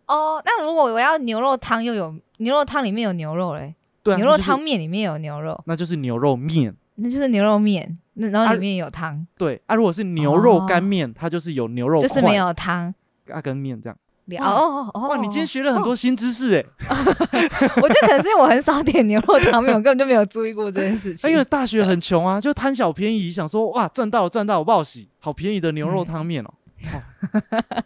[0.07, 0.43] 哦。
[0.45, 6.75] 那如果我要牛肉汤，又有牛肉汤里面有牛肉嘞，对啊，牛肉那就是汤面里面有牛肉，那就是牛肉面。
[6.97, 12.95] 那就是牛肉面，那然啊后里面有汤，对啊，如果是牛肉干面，它就是有牛肉块就是没有汤。
[13.31, 13.97] 啊跟面这样。
[14.40, 16.66] 哦哦，哇，你今天学了很多新知识哎！
[17.82, 21.30] 我觉得可能是因为我很少点牛肉汤面，我根本就没有注意过这件事情。
[21.30, 26.54] 因为大学很穷啊，就贪小便宜，想说哇赚到了赚到了，报喜，好便宜的牛肉汤面哦。
[26.94, 27.84] 哦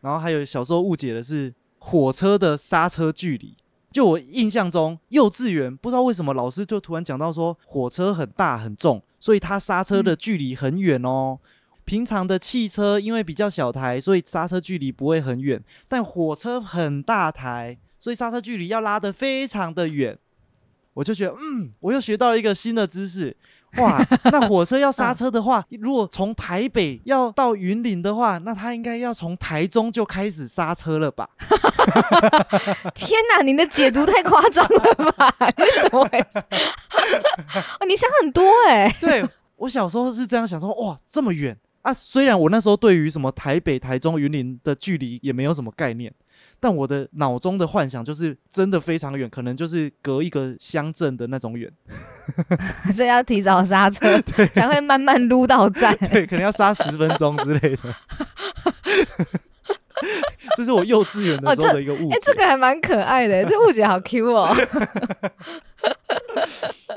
[0.00, 3.56] 然后还有小时候误解的是火车的刹车距离。
[3.90, 11.38] 就我印象中，幼稚园不知道为什么老师就突然讲到说火车很大很重，所以它刹车的距离很远哦。
[11.84, 20.18] 平常的汽车因为比较小台，所以刹车距离不会很远，但火车很大台，所以刹车距离要拉得非常的远。
[20.94, 23.36] 我就觉得，嗯，我又学到了一个新的知识。
[23.78, 31.28] 哇， 那火车要刹车的话，如果从台北要到云林的话，那它应该要从台中就开始刹车了吧？
[32.94, 35.34] 天哪，你的解读太夸张了吧？
[35.58, 36.38] 你是怎么回事？
[37.80, 41.92] 哦，你想很多哎、对我小时候是这样想说，哇，这么远啊！
[41.92, 46.10] 虽然我那时候对于什么台北、台中、云林的距离也没有什么概念，
[46.58, 51.70] 但我的脑中的幻想就是真的非常远，可能就是隔一个乡镇的那种远，
[52.94, 54.18] 所以要提早刹车，
[54.54, 55.94] 才 会慢慢撸到站。
[56.10, 57.94] 对，可能要刹十分钟之类的。
[60.56, 62.24] 这是我幼稚园的时候的一个误哎、解。
[62.24, 64.56] 这个还蛮可爱的，这误解好 Q 哦。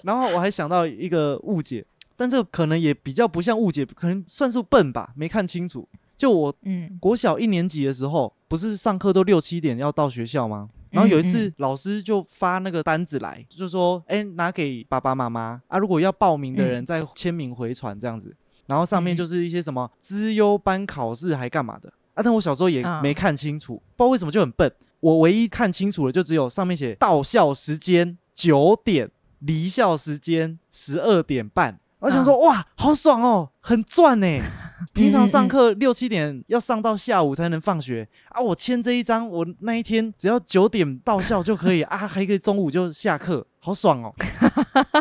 [0.04, 1.86] 然后我还想到一个误解，
[2.17, 5.88] 但这可能也比较不像误解，可能算是笨吧，没看清楚。
[6.17, 10.67] 就我嗯，国小一年级的时候，不是上课都六七点要到学校吗？
[10.89, 22.23] 然后有一次嗯老师就发那个单子来，就说：“哎，拿给爸爸妈妈啊，如果要报名的人再签名回传这样子。”然后上面嗯就是一些什么资优班考试还干嘛的啊？
[22.23, 24.71] 但我小时候也啊没看清楚，不知道为什么就很笨。
[25.01, 31.80] 我唯一看清楚的就只有上面写到校时间九点，离校时间十二点半。
[31.99, 34.39] 我想说，哇，好爽哦，很赚呢。
[34.93, 44.13] 平常上课 六七点要上到下午才能放学啊，我签这一张，我那一天只要九点到校就可以 啊，还可以中午就下课，好爽哦。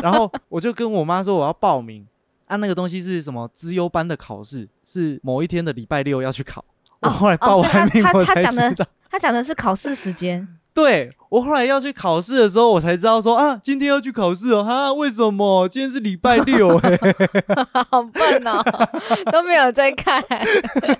[0.01, 2.05] 然后我就跟我妈说我要报名
[2.47, 6.65] 啊，那个东西是什么资优班的考试，是某一天的礼拜六要去考。
[7.01, 15.67] 我哦后来报完名我才他讲的知道，他讲的是考试时间，对我后来要去考试的时候，我才知道说啊，今天要去考试哦，哈，为什么？
[15.67, 16.99] 今天是礼拜六 哎、
[17.89, 18.63] 好笨哦，
[19.31, 20.23] 都没有在看，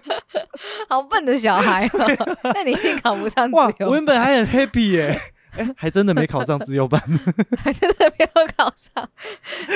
[0.90, 2.28] 好笨的小孩哦。
[2.56, 5.22] 那你一定考不上哇，原本还很 happy 耶、
[5.52, 7.00] 哎、还真的没考上自由班。
[7.64, 9.08] 还真的没有考上，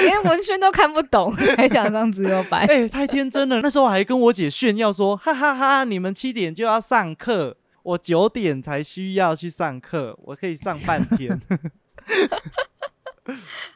[0.04, 2.66] 连文宣都看不懂，还想上自由班。
[2.66, 3.62] 哎、太天真了！
[3.62, 11.38] 那时候还跟我姐炫耀说，哈哈哈你们七点就要上课，我九点才需要去上课，我可以上半天。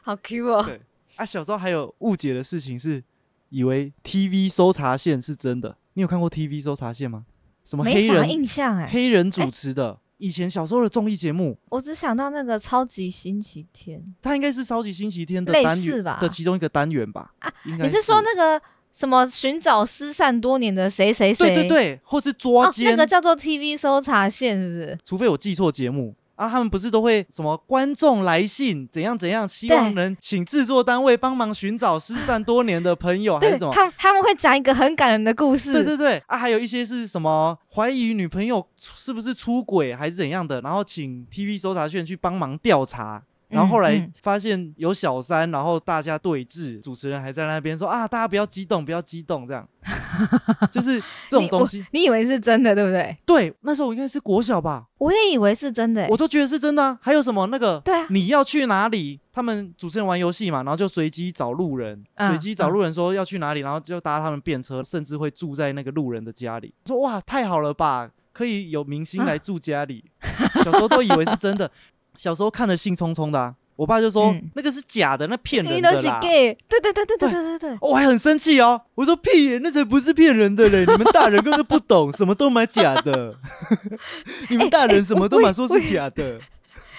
[0.02, 0.62] 好 Q 哦！
[0.64, 0.80] 对
[1.16, 3.02] 啊，小时候还有误解的事情是，
[3.48, 5.76] 以为 TV 搜查线是真的。
[5.94, 7.24] 你有看过 TV 搜查线吗？
[7.64, 10.00] 什么黑人印象哎、黑人主持的？
[10.18, 17.34] 以前小时候的综艺节目，我只想到那个超级星期天它应该是超级星期天的类单元的其中一个单元吧？
[17.40, 18.62] 啊你是说那个
[18.96, 21.54] 什么寻找失散多年的谁谁谁？
[21.54, 24.98] 对对对，或是抓哦，奸、那个叫做 TV 搜查线，是不是？
[25.04, 33.70] 除非我记错节目啊，他们不是都会什么观众来信怎样怎样，希望能请制作单位帮忙寻找失散多年的朋友，还是什么？
[33.74, 35.74] 他他们会讲一个很感人的故事。
[35.74, 43.22] 对对对啊，还有一些是什么怀疑女朋友是不是出轨还是怎样的，然后请 TV 搜查线去帮忙调查。
[43.48, 49.68] 然后后来发现有小三，然后大家对峙，主持人还在那边说啊，大家不要激动，不要激动，这样，
[50.70, 51.80] 就是这种东西。
[51.80, 53.16] 我你以为是真的，对不对？
[53.24, 56.08] 对，那时候我应该是国小吧，我也以为是真的欸。
[56.10, 59.20] 我都觉得是真的啊、还有什么那个，对啊你要去哪里？
[59.32, 66.74] 他们主持人玩游戏嘛，然后就随机找路人，嗯随机找路人说要去哪里，然后就搭他们便车，甚至会住在那个路人的家里。
[66.86, 70.04] 说哇，太好了吧，可以有明星来住家里。
[70.64, 71.70] 小时候都以为是真的，
[72.16, 76.20] 小时候看的兴冲冲的、啊，我爸就说、嗯那个是假的，那骗人的啦。
[76.20, 77.78] gay，对对对对对对对对。
[77.80, 80.84] 我还很生气哦，我说屁耶，那才不是骗人的嘞！
[80.88, 83.34] 你们大人根本不懂，什么都买假的。
[84.48, 86.38] 你们大人什么都买说是假的。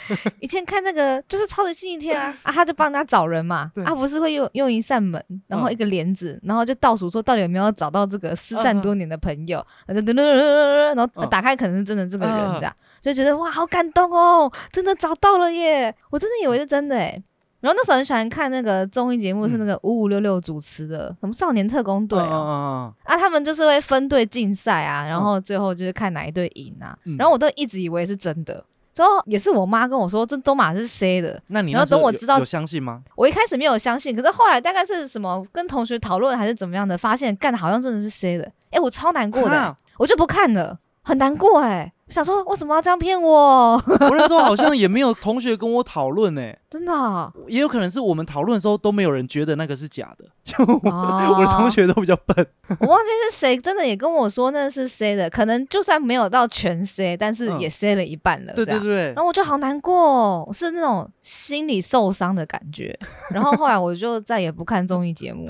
[0.39, 5.71] 以前看那个就是超级星期天啊，啊，他就帮他找人嘛对，啊，不是会用用一扇门，然后嗯。
[5.71, 11.29] 一个帘子，然后就倒数说到底有没有找到这个失散多年的朋友，然后噔噔噔噔噔，然后嗯。
[11.29, 17.21] 打开可能是真的这个人嗯这样，就觉得哇好感动哦，真的找到了耶，我真的以为是真的哎。
[17.59, 26.97] 然后那时候很喜欢看那个综艺节目，是那个五五六六主持的，什么少年特工队哦，嗯啊，他们就是会分队竞赛啊，然后最后就是看哪一队赢啊。
[27.05, 27.17] 嗯。
[27.17, 28.63] 然后我都一直以为是真的，
[28.97, 33.03] 之后也是我妈跟我说这都马是 C 的，然后那你那时候等我知道有有相信吗？
[33.15, 39.77] 我一开始没有相信，可是后来大概是什么跟同学讨论还是怎么样的，发现干的好像真的是 C 的，哎，我超难过的、哈？
[39.99, 43.73] 我就不看了，很难过哎、我想说为什么要这样骗我？
[43.75, 52.47] 我那时候好像也没有同学跟我讨论哎， 真的哦、也有可能是我们讨论的时候都没有人觉得那个是假的，就我, 哦我的同学都比较笨。
[52.79, 62.97] 我忘记是谁真的也跟我说那是 C 的，可能就算没有到全 C，但是嗯也 C 了一半了，对对对然，后我就好难过、哦，我是那种心理受伤的感觉。
[63.31, 65.49] 然后后来我就再也不看综艺节目，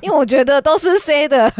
[0.00, 1.52] 因为我觉得都是 C 的，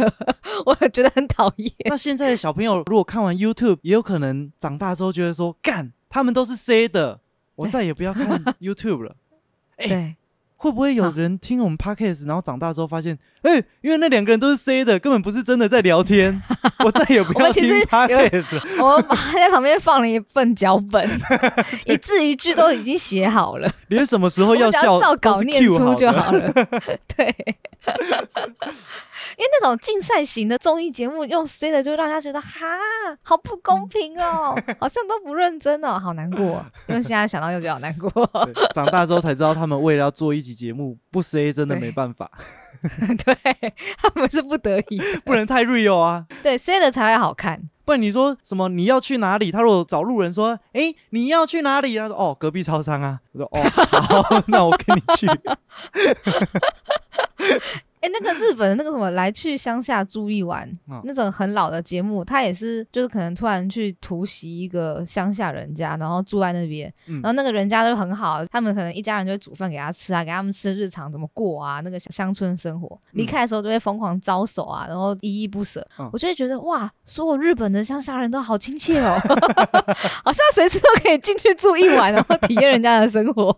[0.65, 1.71] 我觉得很讨厌。
[1.85, 7.21] 那现在的小朋友如果看完 YouTube，也有可能长大之后觉得说，干，他们都是 C 的，
[7.57, 9.17] 我再也不要看 YouTube 了。
[9.77, 10.17] 哎对，
[10.63, 16.43] 会不会有人听我们 Podcast，然后长大之后发现，哎、因为那两个人都是 C 的，根本不是真的在聊天，
[16.85, 18.63] 我再也不要听 Podcast 了。
[18.79, 19.01] 我
[19.33, 21.09] 在旁边放了一份脚本，
[21.87, 25.67] 一字一句都已经写好了，连什么时候要笑要照稿念。
[25.67, 26.53] 出就好了。
[27.17, 27.35] 对。
[29.37, 32.67] 因为那种竞赛型的综艺节目用 C 的，就让他觉得哈，
[33.23, 36.65] 好不公平哦，好像都不认真哦，好难过。
[36.89, 38.11] 因为现在想到又觉得好难过。
[38.45, 42.31] 对 长大之后才知道，他们为了要做一集节目，不 C 真的对没办法，
[43.25, 43.37] 对，
[43.99, 46.27] 他们是不得已，不能太 real 啊。
[46.43, 47.63] 对 C 的才会好看。
[47.85, 49.51] 不然你说什么你要去哪里？
[49.51, 51.97] 他如果找路人说，哎、你要去哪里？
[51.99, 53.19] 他说，哦，隔壁超商啊。
[53.33, 53.63] 我说，哦，
[54.01, 55.27] 好， 那我跟你去。
[58.01, 72.99] 哎、那个日本的那个什么来去乡下住一晚， 嗯那种很老的节目，他也是就是可能突然去突袭一个乡下人家，然后住在那边，嗯然后那个人家就很好，他们可能一家人就会煮饭给他吃啊，给他们吃日常怎么过啊，那个乡村生活。
[73.13, 75.87] 离开的时候就会疯狂招手啊，然后依依不舍。
[75.99, 79.17] 嗯我就会觉得哇，所有日本的乡下人都好亲切哦，
[80.25, 83.55] 好像随时都可以进去住一晚，然后体验人家的生活。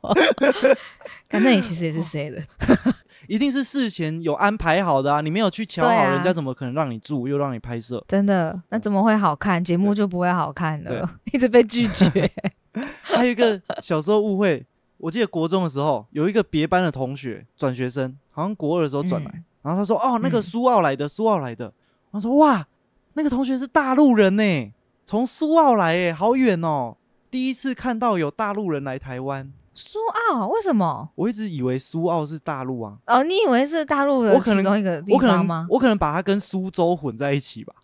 [1.32, 2.40] 但那你其实也是谁的？
[3.26, 5.20] 一定是事前有安排好的啊！
[5.20, 8.04] 你没有去瞧好，人家怎么可能让你住又让你拍摄？
[8.08, 9.62] 真的，那怎么会好看？
[9.62, 12.30] 节目就不会好看对了， 一直被拒绝。
[13.02, 14.64] 还有一个小时候误会，
[14.98, 21.72] 我记得国中的时候有一个别班的同学转学生，好像国二的时候转来，嗯然后他说：“哦，那个嗯苏澳来的，苏澳来的。”
[22.10, 22.66] 我说：“哇，
[23.14, 24.72] 那个同学是大陆人呢，
[25.04, 26.96] 从苏澳来，哎，好远哦！
[27.30, 29.98] 第一次看到有大陆人来台湾，苏
[30.30, 31.08] 澳为什么？
[31.14, 35.66] 我一直以为苏澳是大陆啊，哦，你以为是大陆的其中一个地我可能方吗？
[35.70, 37.74] 我可能把它跟苏州混在一起吧。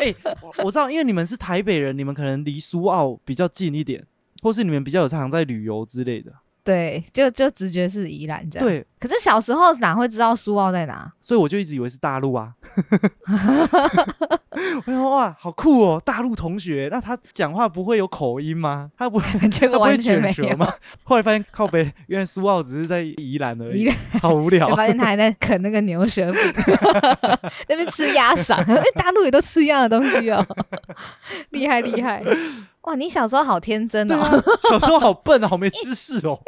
[0.00, 4.06] 哎、 我我知道，因为你们是台北人，你们可能离苏澳比较近一点，
[4.42, 6.32] 或是你们比较有常在旅游之类的。
[6.62, 11.12] 对，就就直觉是宜兰这样。，对，可是小时候哪会知道苏澳在哪？
[11.20, 12.54] 所以我就一直以为是大陆啊。
[14.86, 18.90] 我想哇，好酷哦，大陆同学，那他讲话不会有口音吗？
[18.96, 19.20] 他不
[19.52, 20.56] 结果他完全没有。
[20.56, 20.72] 吗？
[21.04, 23.92] 后来发现靠北，原来苏澳只是在宜兰而已，
[24.22, 24.74] 好无聊就。
[24.74, 26.40] 发现他还在啃那个牛舌饼，
[27.68, 28.54] 那边吃鸭嗓。
[28.54, 30.42] 哎，大陆也都吃一样的东西哦，
[31.50, 32.22] 厉害厉害！
[32.82, 34.30] 哇，你小时候好天真哦，啊，
[34.68, 36.38] 小时候好笨啊，好没知识哦。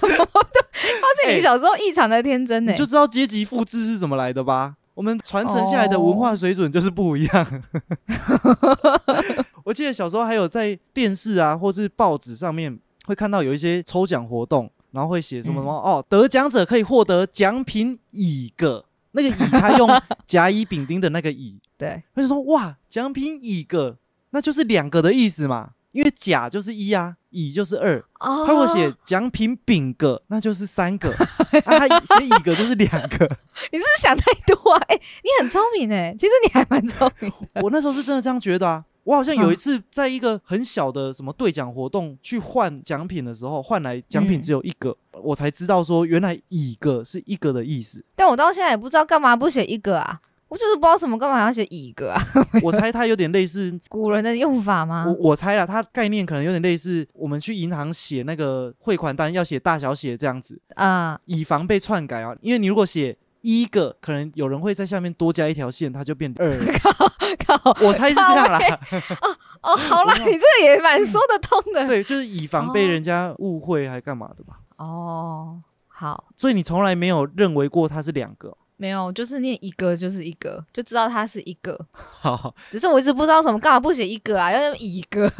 [0.00, 2.78] 发现你小时候异常的天真呢你。
[2.78, 4.76] 就知道阶级复制是怎么来的吧？
[4.94, 7.62] 我们传承下来的文化水准就是不一样。
[9.64, 19.88] 我记得小时候还有在电视啊，或是报纸上面会看到有一些抽奖活动，然后会写什么什么、哦，得奖者可以获得奖品乙个，那个乙他用
[20.26, 23.96] 甲乙丙丁的那个乙， 对，他就说哇，奖品乙个，
[24.30, 27.98] 那就是两个的意思嘛，因为甲就是一啊，乙就是二。
[28.20, 31.10] 哦他如果写奖品丙个，那就是三个，
[31.64, 33.18] 啊，他写乙个就是两个。
[33.72, 34.82] 你是不是想太多啊？
[34.88, 37.62] 哎、你很聪明哎，其实你还蛮聪明的。
[37.62, 38.84] 我那时候是真的这样觉得啊。
[39.02, 48.04] 我好像有一次在一个很小的什么兑奖活动去换奖品的时候，换来奖品嗯只有一个，我才知道说原来乙个是一个的意思。
[48.14, 50.20] 但我到现在也不知道干嘛不写一个啊，
[50.50, 52.20] 我就是不知道什么干嘛要写一个啊，
[52.60, 55.30] 我猜它有点类似， 古人的用法吗我？
[55.30, 62.34] 我猜了，它概念可能有点类似我们去银行写那个汇款单要写大小写这样子，啊、以防被篡改啊。
[62.42, 66.72] 因为你如果写一个，可能有人会在下面多加一条线，它就变二 了。
[67.46, 68.58] 靠，我猜是这样啦。
[69.22, 69.30] 哦
[69.62, 71.86] 哦，好啦，你这个也蛮说得通的。
[71.86, 74.58] 对，就是以防被哦人家误会还干嘛的吧。
[74.78, 78.56] 哦，好，所以你从来没有认为过它是两个。
[78.80, 81.78] 没有，就是念一个就是一个，就知道它是一个。
[81.92, 84.50] 好，只是我一直不知道什么，干嘛不写一个啊？
[84.50, 85.30] 要用一个，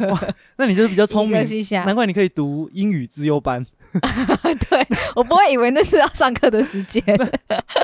[0.57, 1.41] 那你就是比较 聪明。
[1.83, 3.65] 难怪你可以读英语自优班。
[4.69, 7.03] 对我不会以为那是要上课的时间。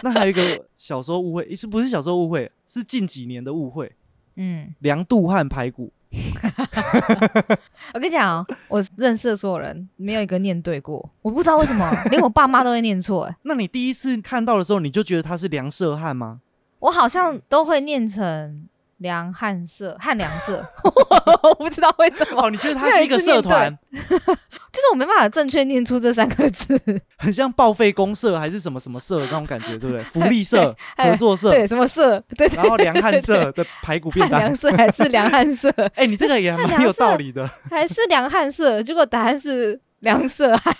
[0.03, 2.51] 那还有一个小时候误会，是不是小时候误会？
[2.67, 3.91] 是近几年的误会。
[4.35, 5.91] 嗯，梁杜汉排骨，
[7.93, 13.23] 我跟你讲哦，我认识的所有人没有一个念对过，我不知道为什么， 连我爸妈都会念错。
[13.25, 16.41] 哎，那你第一次看到的时候，你就觉得他是梁色汉吗？
[16.79, 18.67] 我好像都会念成
[18.97, 20.65] 梁汉社、汉梁社，
[21.43, 26.79] 我不知道为什么，哦，你觉得它是一个社团， 就是我没办法正确念出这三个字。
[27.17, 30.03] 很像报废公社还是什么什么社那种感觉，对不对？
[30.03, 32.19] 福利社、合作社，对，什么社？
[32.35, 34.55] 对对，然后梁汉社的排骨便当汉梁。
[34.55, 37.47] 社还是梁汉社，哎、你这个也蛮有道理的。
[37.69, 38.81] 还是梁汉社？
[38.81, 40.73] 结果答案是梁社汉。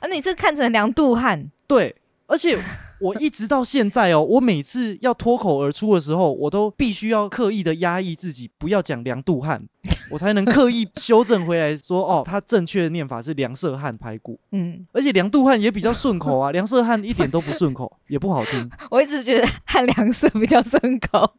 [0.00, 1.50] 啊，你是看成梁杜汉？
[1.66, 1.94] 对，
[2.26, 2.58] 而且
[3.04, 9.62] 我一直到现在哦，我每次要脱口而出的时候，我都必须要刻意的压抑自己，不要讲梁杜汉，
[10.10, 18.70] 我才能刻意修正回来说，哦，他正确的念法是梁色汉排骨，嗯，而且梁杜汉也比较顺口啊， 梁色汉一点都不顺口，也不好听。
[18.90, 21.30] 我一直觉得汉梁色比较顺口。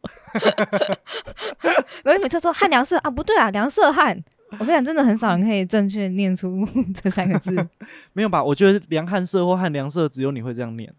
[2.04, 4.24] 然后每次说汉梁色啊，不对啊，梁色汉。
[4.52, 7.52] 我跟你讲，真的很少人可以正确念出 这三个字。
[8.14, 8.44] 没有吧？
[8.44, 10.94] 我觉得梁汉社或汉梁社只有你会这样念，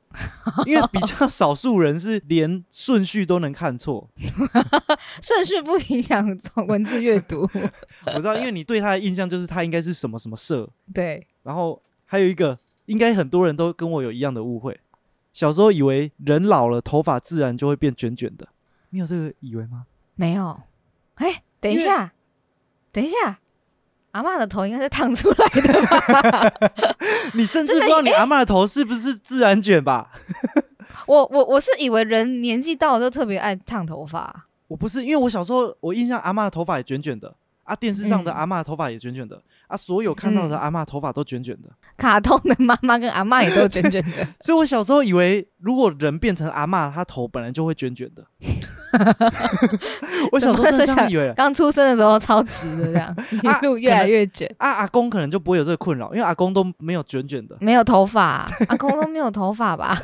[0.67, 4.11] 因为比较少数人是连顺序都能看错。
[5.23, 6.27] 顺序不影响
[6.69, 7.49] 文字阅读。
[8.07, 14.79] 我知道，因为你对他的印象就是他应该是什么什么社，对，然后还有一个，应该很多人都跟我有一样的误会，
[15.33, 18.49] 小时候以为人老了头发自然就会变卷卷的，
[18.91, 19.87] 你有这个以为吗？
[20.17, 20.61] 没有。
[21.15, 22.13] 哎，等一下，
[22.97, 23.39] 等一下，
[24.13, 25.83] 阿妈的头应该是烫出来的
[26.23, 26.51] 吧？
[27.37, 30.11] 你甚至不知道你阿妈的头是不是自然卷吧？
[31.07, 34.47] 我我我是以为人年纪到了就特别爱烫头发。
[34.69, 41.69] 我不是，因为我小时候我印象阿妈的头发也卷卷的啊，电视上的嗯阿嬷的头发也卷卷的、啊，所有看到的嗯阿妈头发都卷卷的，
[41.99, 44.27] 卡通的妈妈跟阿妈也都卷卷的。
[44.41, 48.25] 所以我小时候以为如果人变成阿妈，她头本来就会卷卷的。
[50.33, 51.33] 我小时候真的以为。
[51.37, 53.09] 刚出生的时候超直的，这样
[53.45, 57.57] 啊 一路越来越卷，啊，阿公可能就不会有这个困扰，因为阿公都没有卷卷的。
[57.61, 60.01] 没有头发、啊，阿公都没有头发吧？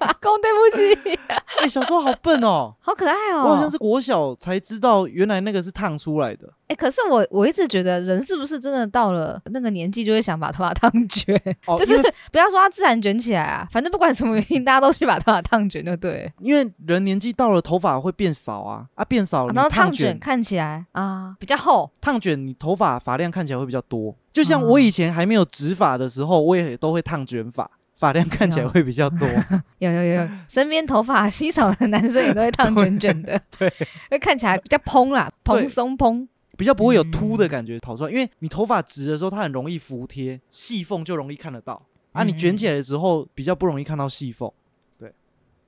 [0.00, 1.18] 阿公对不起，
[1.58, 3.44] 哎、小时候好笨哦，好可爱哦。
[3.44, 6.48] 我好像是国小才知道，原来那个是烫出来的。
[6.68, 11.40] 哎、可是我我一直觉得人是不是真的到了那个年纪就会想把头发烫卷？
[11.66, 11.96] 哦， 就是
[12.32, 16.32] 不要说它自然卷起来啊，反正不管什么原因，大家都去把头发烫卷就对。
[16.40, 24.16] 因为人年纪到了，头发会变少啊，啊变少，啊然后烫烫卷看起来啊比较厚，烫卷，你头发发量看起来会比较多。
[24.32, 29.28] 就像哦我以前还没有直发的时候，我也都会烫卷发，发量看起来会比较多。
[29.78, 33.72] 有有有， 身边头发稀少的男生也都会烫卷卷的，对，
[34.10, 36.28] 会看起来比较蓬啦，蓬松蓬。
[36.56, 41.80] 比较不会有凸的感觉跑出来，因为你头发直的时候，它很容易服帖，细缝就容易看得到。
[42.12, 44.50] 啊，你卷起来的时候比较不容易看到细缝。
[44.98, 45.12] 对，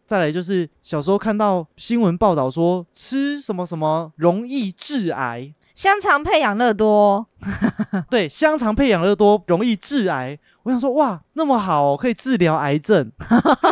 [0.06, 7.24] 再来就是小时候看到新闻报道说吃什么什么容易致癌，香肠配养乐多，
[8.10, 10.36] 对，香肠配养乐多容易致癌。
[10.64, 13.12] 我想说，哇，那么好、哦，可以治疗癌症。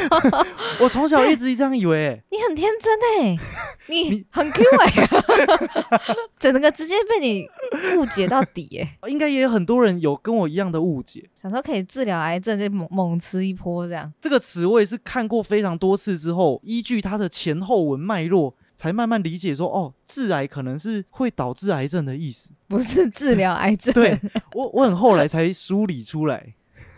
[0.78, 3.36] 我从小一直这样以为、欸，你很天真哎、
[3.90, 5.08] 你你很 Q 哎、
[6.38, 7.44] 整个直接被你
[7.96, 11.28] 误解到底哎、应该也有很多人有跟我一样的误解。
[11.34, 14.12] 想说可以治疗癌症，就猛猛吃一波这样。
[14.20, 22.50] 这个词我也是看过非常多次之后，依据它的前后文脉络，才慢慢理解说，哦，致癌可能是会导致癌症的意思。
[22.68, 24.20] 不是治疗癌症，对
[24.54, 26.54] 我，我很后来才梳理出来。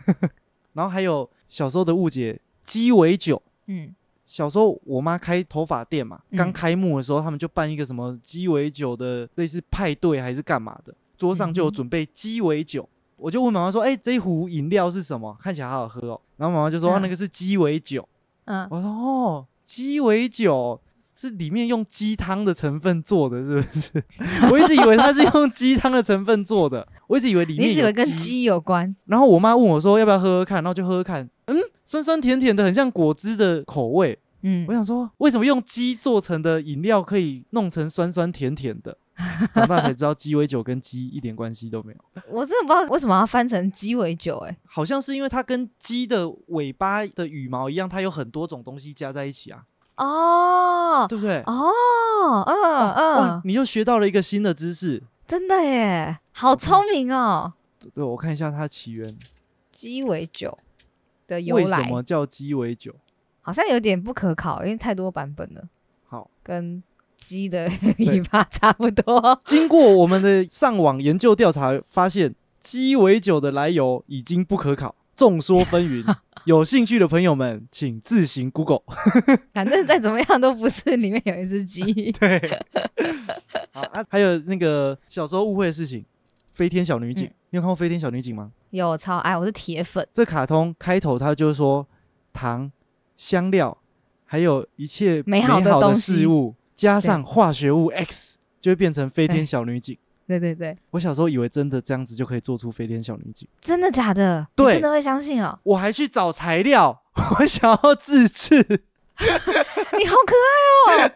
[0.74, 3.40] 然后还有小时候的误解，鸡尾酒。
[3.66, 12.88] 嗯，小时候我妈开头发店嘛，刚嗯开幕的时候，他们就办一个什么鸡尾酒的类似派对还是干嘛的，桌上就有准备鸡尾酒。
[13.16, 15.36] 我就问妈妈说：“哎、这一壶饮料是什么？
[15.40, 18.08] 看起来好好喝哦。”然后妈妈就说：“啊嗯那个是鸡尾酒。
[18.44, 20.80] 嗯，我说：“哦，鸡尾酒
[21.18, 24.04] 是里面用鸡汤的成分做的，是不是？
[24.52, 34.16] 我一直以为它是用鸡汤的成分做的，我一直以为里面有你以为跟鸡有关，然后我妈问我说要不要喝喝看，然后就喝喝看，嗯，酸酸甜甜的，很像果汁的口味。
[34.42, 38.96] 嗯我，想说，为什么用鸡做成的饮料可以弄成酸酸甜甜的？
[39.52, 49.64] 长大才知道鸡尾酒跟鸡一点关系都没有，我真的不知道为什么要翻成鸡尾酒哎、好像是因为它跟鸡的尾巴的羽毛一样，它有很多种东西加在一起啊，
[49.98, 51.42] 哦对不对？
[51.46, 55.02] 哦，嗯哇嗯，，你又学到了一个新的知识。
[55.26, 57.52] 真的耶，好聪明哦，
[57.92, 59.14] 对，我看一下它的起源，
[59.72, 60.58] 鸡尾酒
[61.26, 62.94] 的由来为什么叫鸡尾酒？
[63.42, 65.62] 好像有点不可考，因为太多版本了，
[66.06, 66.82] 好，跟
[67.16, 69.38] 鸡的尾巴差不多。
[69.44, 76.16] 经过我们的上网研究调查，发现鸡尾酒的来由已经不可考，众说纷纭。
[76.46, 78.82] 有兴趣的朋友们，请自行 Google。
[79.52, 81.82] 反正再怎么样都不是里面有一只鸡。
[82.18, 82.60] 对，
[83.72, 86.02] 好啊，还有那个小时候误会的事情，
[86.52, 88.52] 《飞天小女警》嗯你有看过《飞天小女警》吗？
[88.70, 90.06] 有超爱，我是铁粉。
[90.12, 91.86] 这卡通开头它就是说
[92.32, 92.70] 糖、
[93.16, 93.76] 香料，
[94.24, 99.98] 还有一切美好的事物，加上化学物 X，就会变成飞天小女警。
[100.28, 103.48] 对对对，我小时候以为真的这样子就可以做出飞天小女警。
[103.62, 104.40] 真的假的？
[104.40, 105.58] 你对真的会相信哦？
[105.62, 107.02] 我还去找材料，
[107.40, 108.56] 我想要自制。
[109.18, 111.10] 你好可爱哦！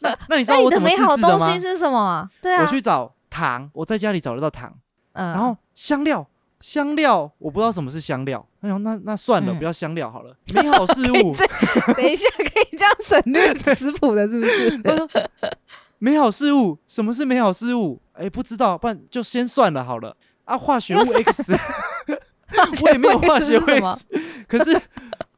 [0.30, 1.60] 那你知那你的道我怎么美好东自制的吗西？
[1.60, 2.30] 是什么啊？
[2.40, 4.72] 对啊，我去找糖，我在家里找得到糖，
[5.12, 6.26] 嗯，然后香料，
[6.60, 10.34] 香料我不知道什么是香料，哎呦，那那算了，嗯不要香料好了。
[10.54, 11.34] 美好事物，
[11.94, 14.80] 等一下可以这样省略食谱的，是不是？
[16.04, 17.98] 美好事物，什么是美好事物？
[18.12, 20.14] 哎，不知道，不然就先算了好了。
[20.44, 21.56] 啊，化学物 X，
[22.84, 24.06] 我也没有化学物？X，
[24.46, 24.78] 可是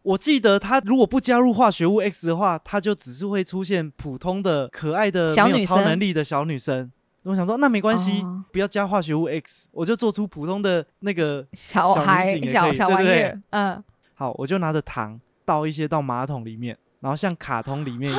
[0.02, 6.90] 我记得它如果不加入化学物 X 的话，它就只是会出现普通的可爱的没有超能力的小女生。
[7.22, 11.46] 我想说，那没关系，哦不要加化学物 X，我就做出普通的那个。
[11.52, 18.16] 小孩小小以对对对玩意儿，嗯，好，我就拿着糖倒一些到马桶里面，然后像卡通里面一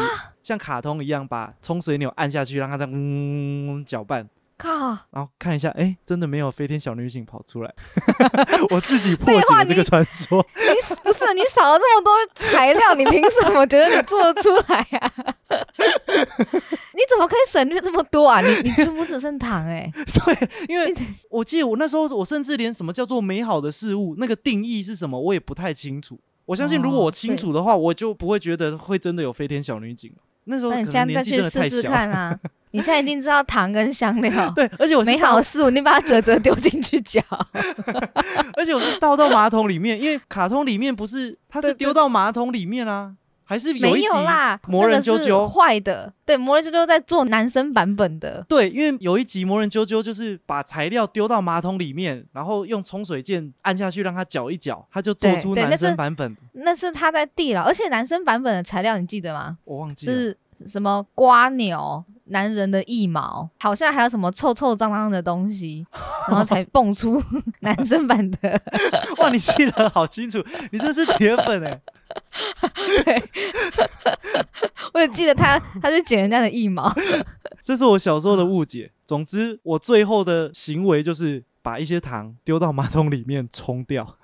[0.47, 4.29] 像卡通一样把冲水钮按下去，让它这样嗯搅拌。
[4.57, 4.69] 靠，
[5.11, 7.75] 然后看一下，哎，真的没有飞天小女警跑出来，
[8.71, 10.39] 我自己破解这个你传说。
[10.55, 15.13] 你不是你少了这么多材料，你凭什么觉得你做得出来啊？
[16.95, 18.39] 你怎么可以省略这么多啊？
[18.39, 20.95] 你你全部只剩糖哎、对，因为
[21.29, 26.17] 我记得我那时候，我甚至连什么叫做美好的事物，那个定义是什么，我也不太清楚。
[26.45, 30.23] 我相信，如果哦我清楚的话，我就不会觉得会真的有飞天小女警了。
[30.47, 31.81] 那时候那你可能年纪这样再去试。
[31.81, 32.37] 试看啊！
[32.71, 37.21] 你现在一定知道糖跟香料 对，而且我是美好事物，你把它折折丢进去搅。
[38.55, 43.13] 而且我是倒到马桶里面，因为卡通里面不是它是丢到马桶里面啊，
[43.49, 56.41] 还是有没一集有啦，魔人啾啾坏的，对，魔人啾啾在做男生版本的，对，因为有一集魔人啾啾就是把材料丢到马桶里面，然后用冲水键按下去让它搅一搅，它就做出男生版本的。
[56.51, 59.57] 那是他在地牢，而且男生版本的材料你记得吗？
[59.63, 60.37] 我忘记了，是
[60.67, 65.85] 什么瓜牛、男人的腋毛，好像还有什么臭臭脏脏的东西，
[66.27, 67.23] 然后才蹦出
[67.61, 68.61] 男生版的。
[69.19, 71.79] 哇，你记得好清楚，你真是铁粉哎。
[73.05, 73.23] 对，
[74.93, 76.93] 我只记得他他去剪人家的腋毛，
[77.63, 78.91] 这是我小时候的误解。
[79.05, 84.17] 总之，我最后的行为就是把一些糖丢到马桶里面冲掉。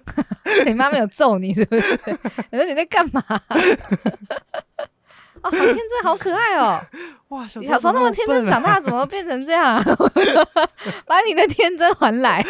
[0.66, 1.98] 你妈没有揍你是不是？
[2.50, 3.22] 你说你在干嘛？
[5.42, 6.78] 哦，好天真，好可爱哦！
[7.28, 9.82] 哇，小小时候那么天真，长大怎么变成这样、啊？
[11.06, 12.44] 把你的天真还来。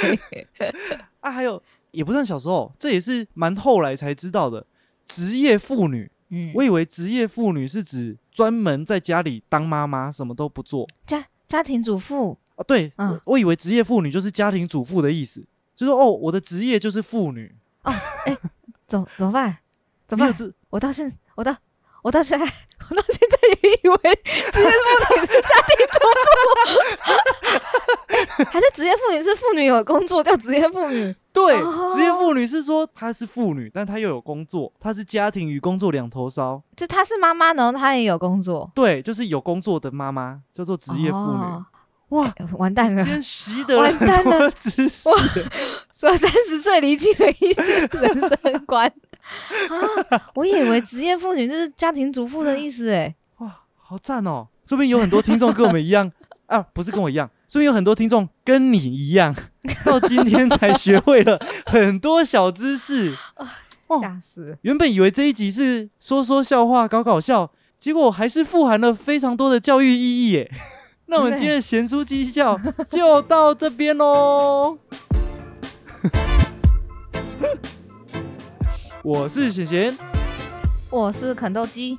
[1.20, 1.30] 啊！
[1.30, 1.62] 还有，
[1.92, 4.66] 也不算小时候，这也是蛮后来才知道的。
[5.10, 12.62] 职业妇女嗯，我以为职业妇女是指专门在家里当妈妈，什么都不做家家庭主妇，啊。
[12.62, 15.44] 对，嗯我我以为职业妇女就是家庭主妇的意思，
[15.74, 17.52] 就说哦，我的职业就是妇女。
[17.82, 17.92] 哦，
[18.26, 18.38] 哎
[18.86, 19.58] 怎怎么办？
[20.06, 20.52] 怎么办？
[20.70, 21.56] 我到现我到
[22.02, 23.96] 我到现在我到现在也以为
[24.52, 26.30] 职业妇女是家庭主妇，
[28.50, 31.14] 还是职业妇女是妇女有工作叫职业妇女？
[31.32, 36.62] 对，哦职业妇女是说她是妇女，但她又有工作，她是家庭与工作两头烧。
[36.76, 41.42] 就她是妈妈，然后她也有工作，对，就是有工作的妈妈，叫做职业妇女。
[41.42, 41.66] 哦
[42.10, 45.08] 哇，哎完蛋了今，天习得了完蛋了知识。
[45.92, 50.20] 说三十岁离弃了一些人生观啊！
[50.34, 53.14] 我以为职业妇女就是家庭主妇的意思哎。
[53.38, 54.48] 哇，好赞哦！
[54.66, 56.10] 说不定有很多听众跟我们一样
[56.50, 59.34] 啊，不是跟我一样，所以有很多听众跟你一样，
[59.86, 63.16] 到今天才学会了很多小知识。
[63.86, 64.56] 哦吓死！
[64.62, 70.50] 原本以为这一集是说说笑话、搞搞笑，结果还是富含了非常多的教育意义耶。
[71.06, 74.78] 那我们今天的贤书鸡教就到这边喽。
[79.02, 79.96] 我是贤贤，
[80.90, 81.98] 我是肯豆鸡。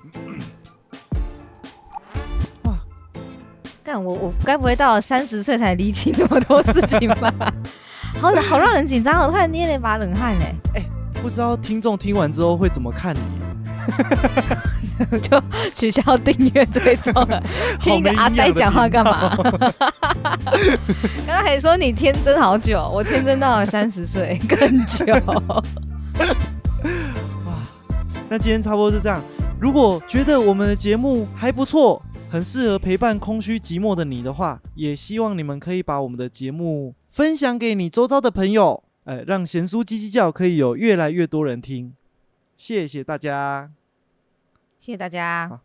[3.92, 7.34] 干我我该不会到了三十岁才理清那么多事情吧？
[8.22, 10.34] 好好让人紧张哦，我突然捏了一把冷汗
[10.74, 10.82] 哎，
[11.22, 13.20] 不知道听众听完之后会怎么看你？
[15.20, 15.44] 就
[15.76, 17.44] 取消订阅追踪了。
[17.82, 19.36] 听一个阿呆讲话干嘛？
[21.28, 25.04] 刚刚还说你天真好久，我天真到了三十岁更久。
[25.26, 25.62] 哇，
[28.30, 29.22] 那今天差不多是这样。
[29.60, 32.02] 如果觉得我们的节目还不错，
[32.32, 41.94] 很适合陪伴空虚寂寞的你的话，也希望你们可以把我们的节目分享给你周遭的朋友，哎，让贤叔叽叽叫可以有越来越多人听。
[42.56, 43.74] 谢谢大家。
[44.80, 45.60] 谢谢大家。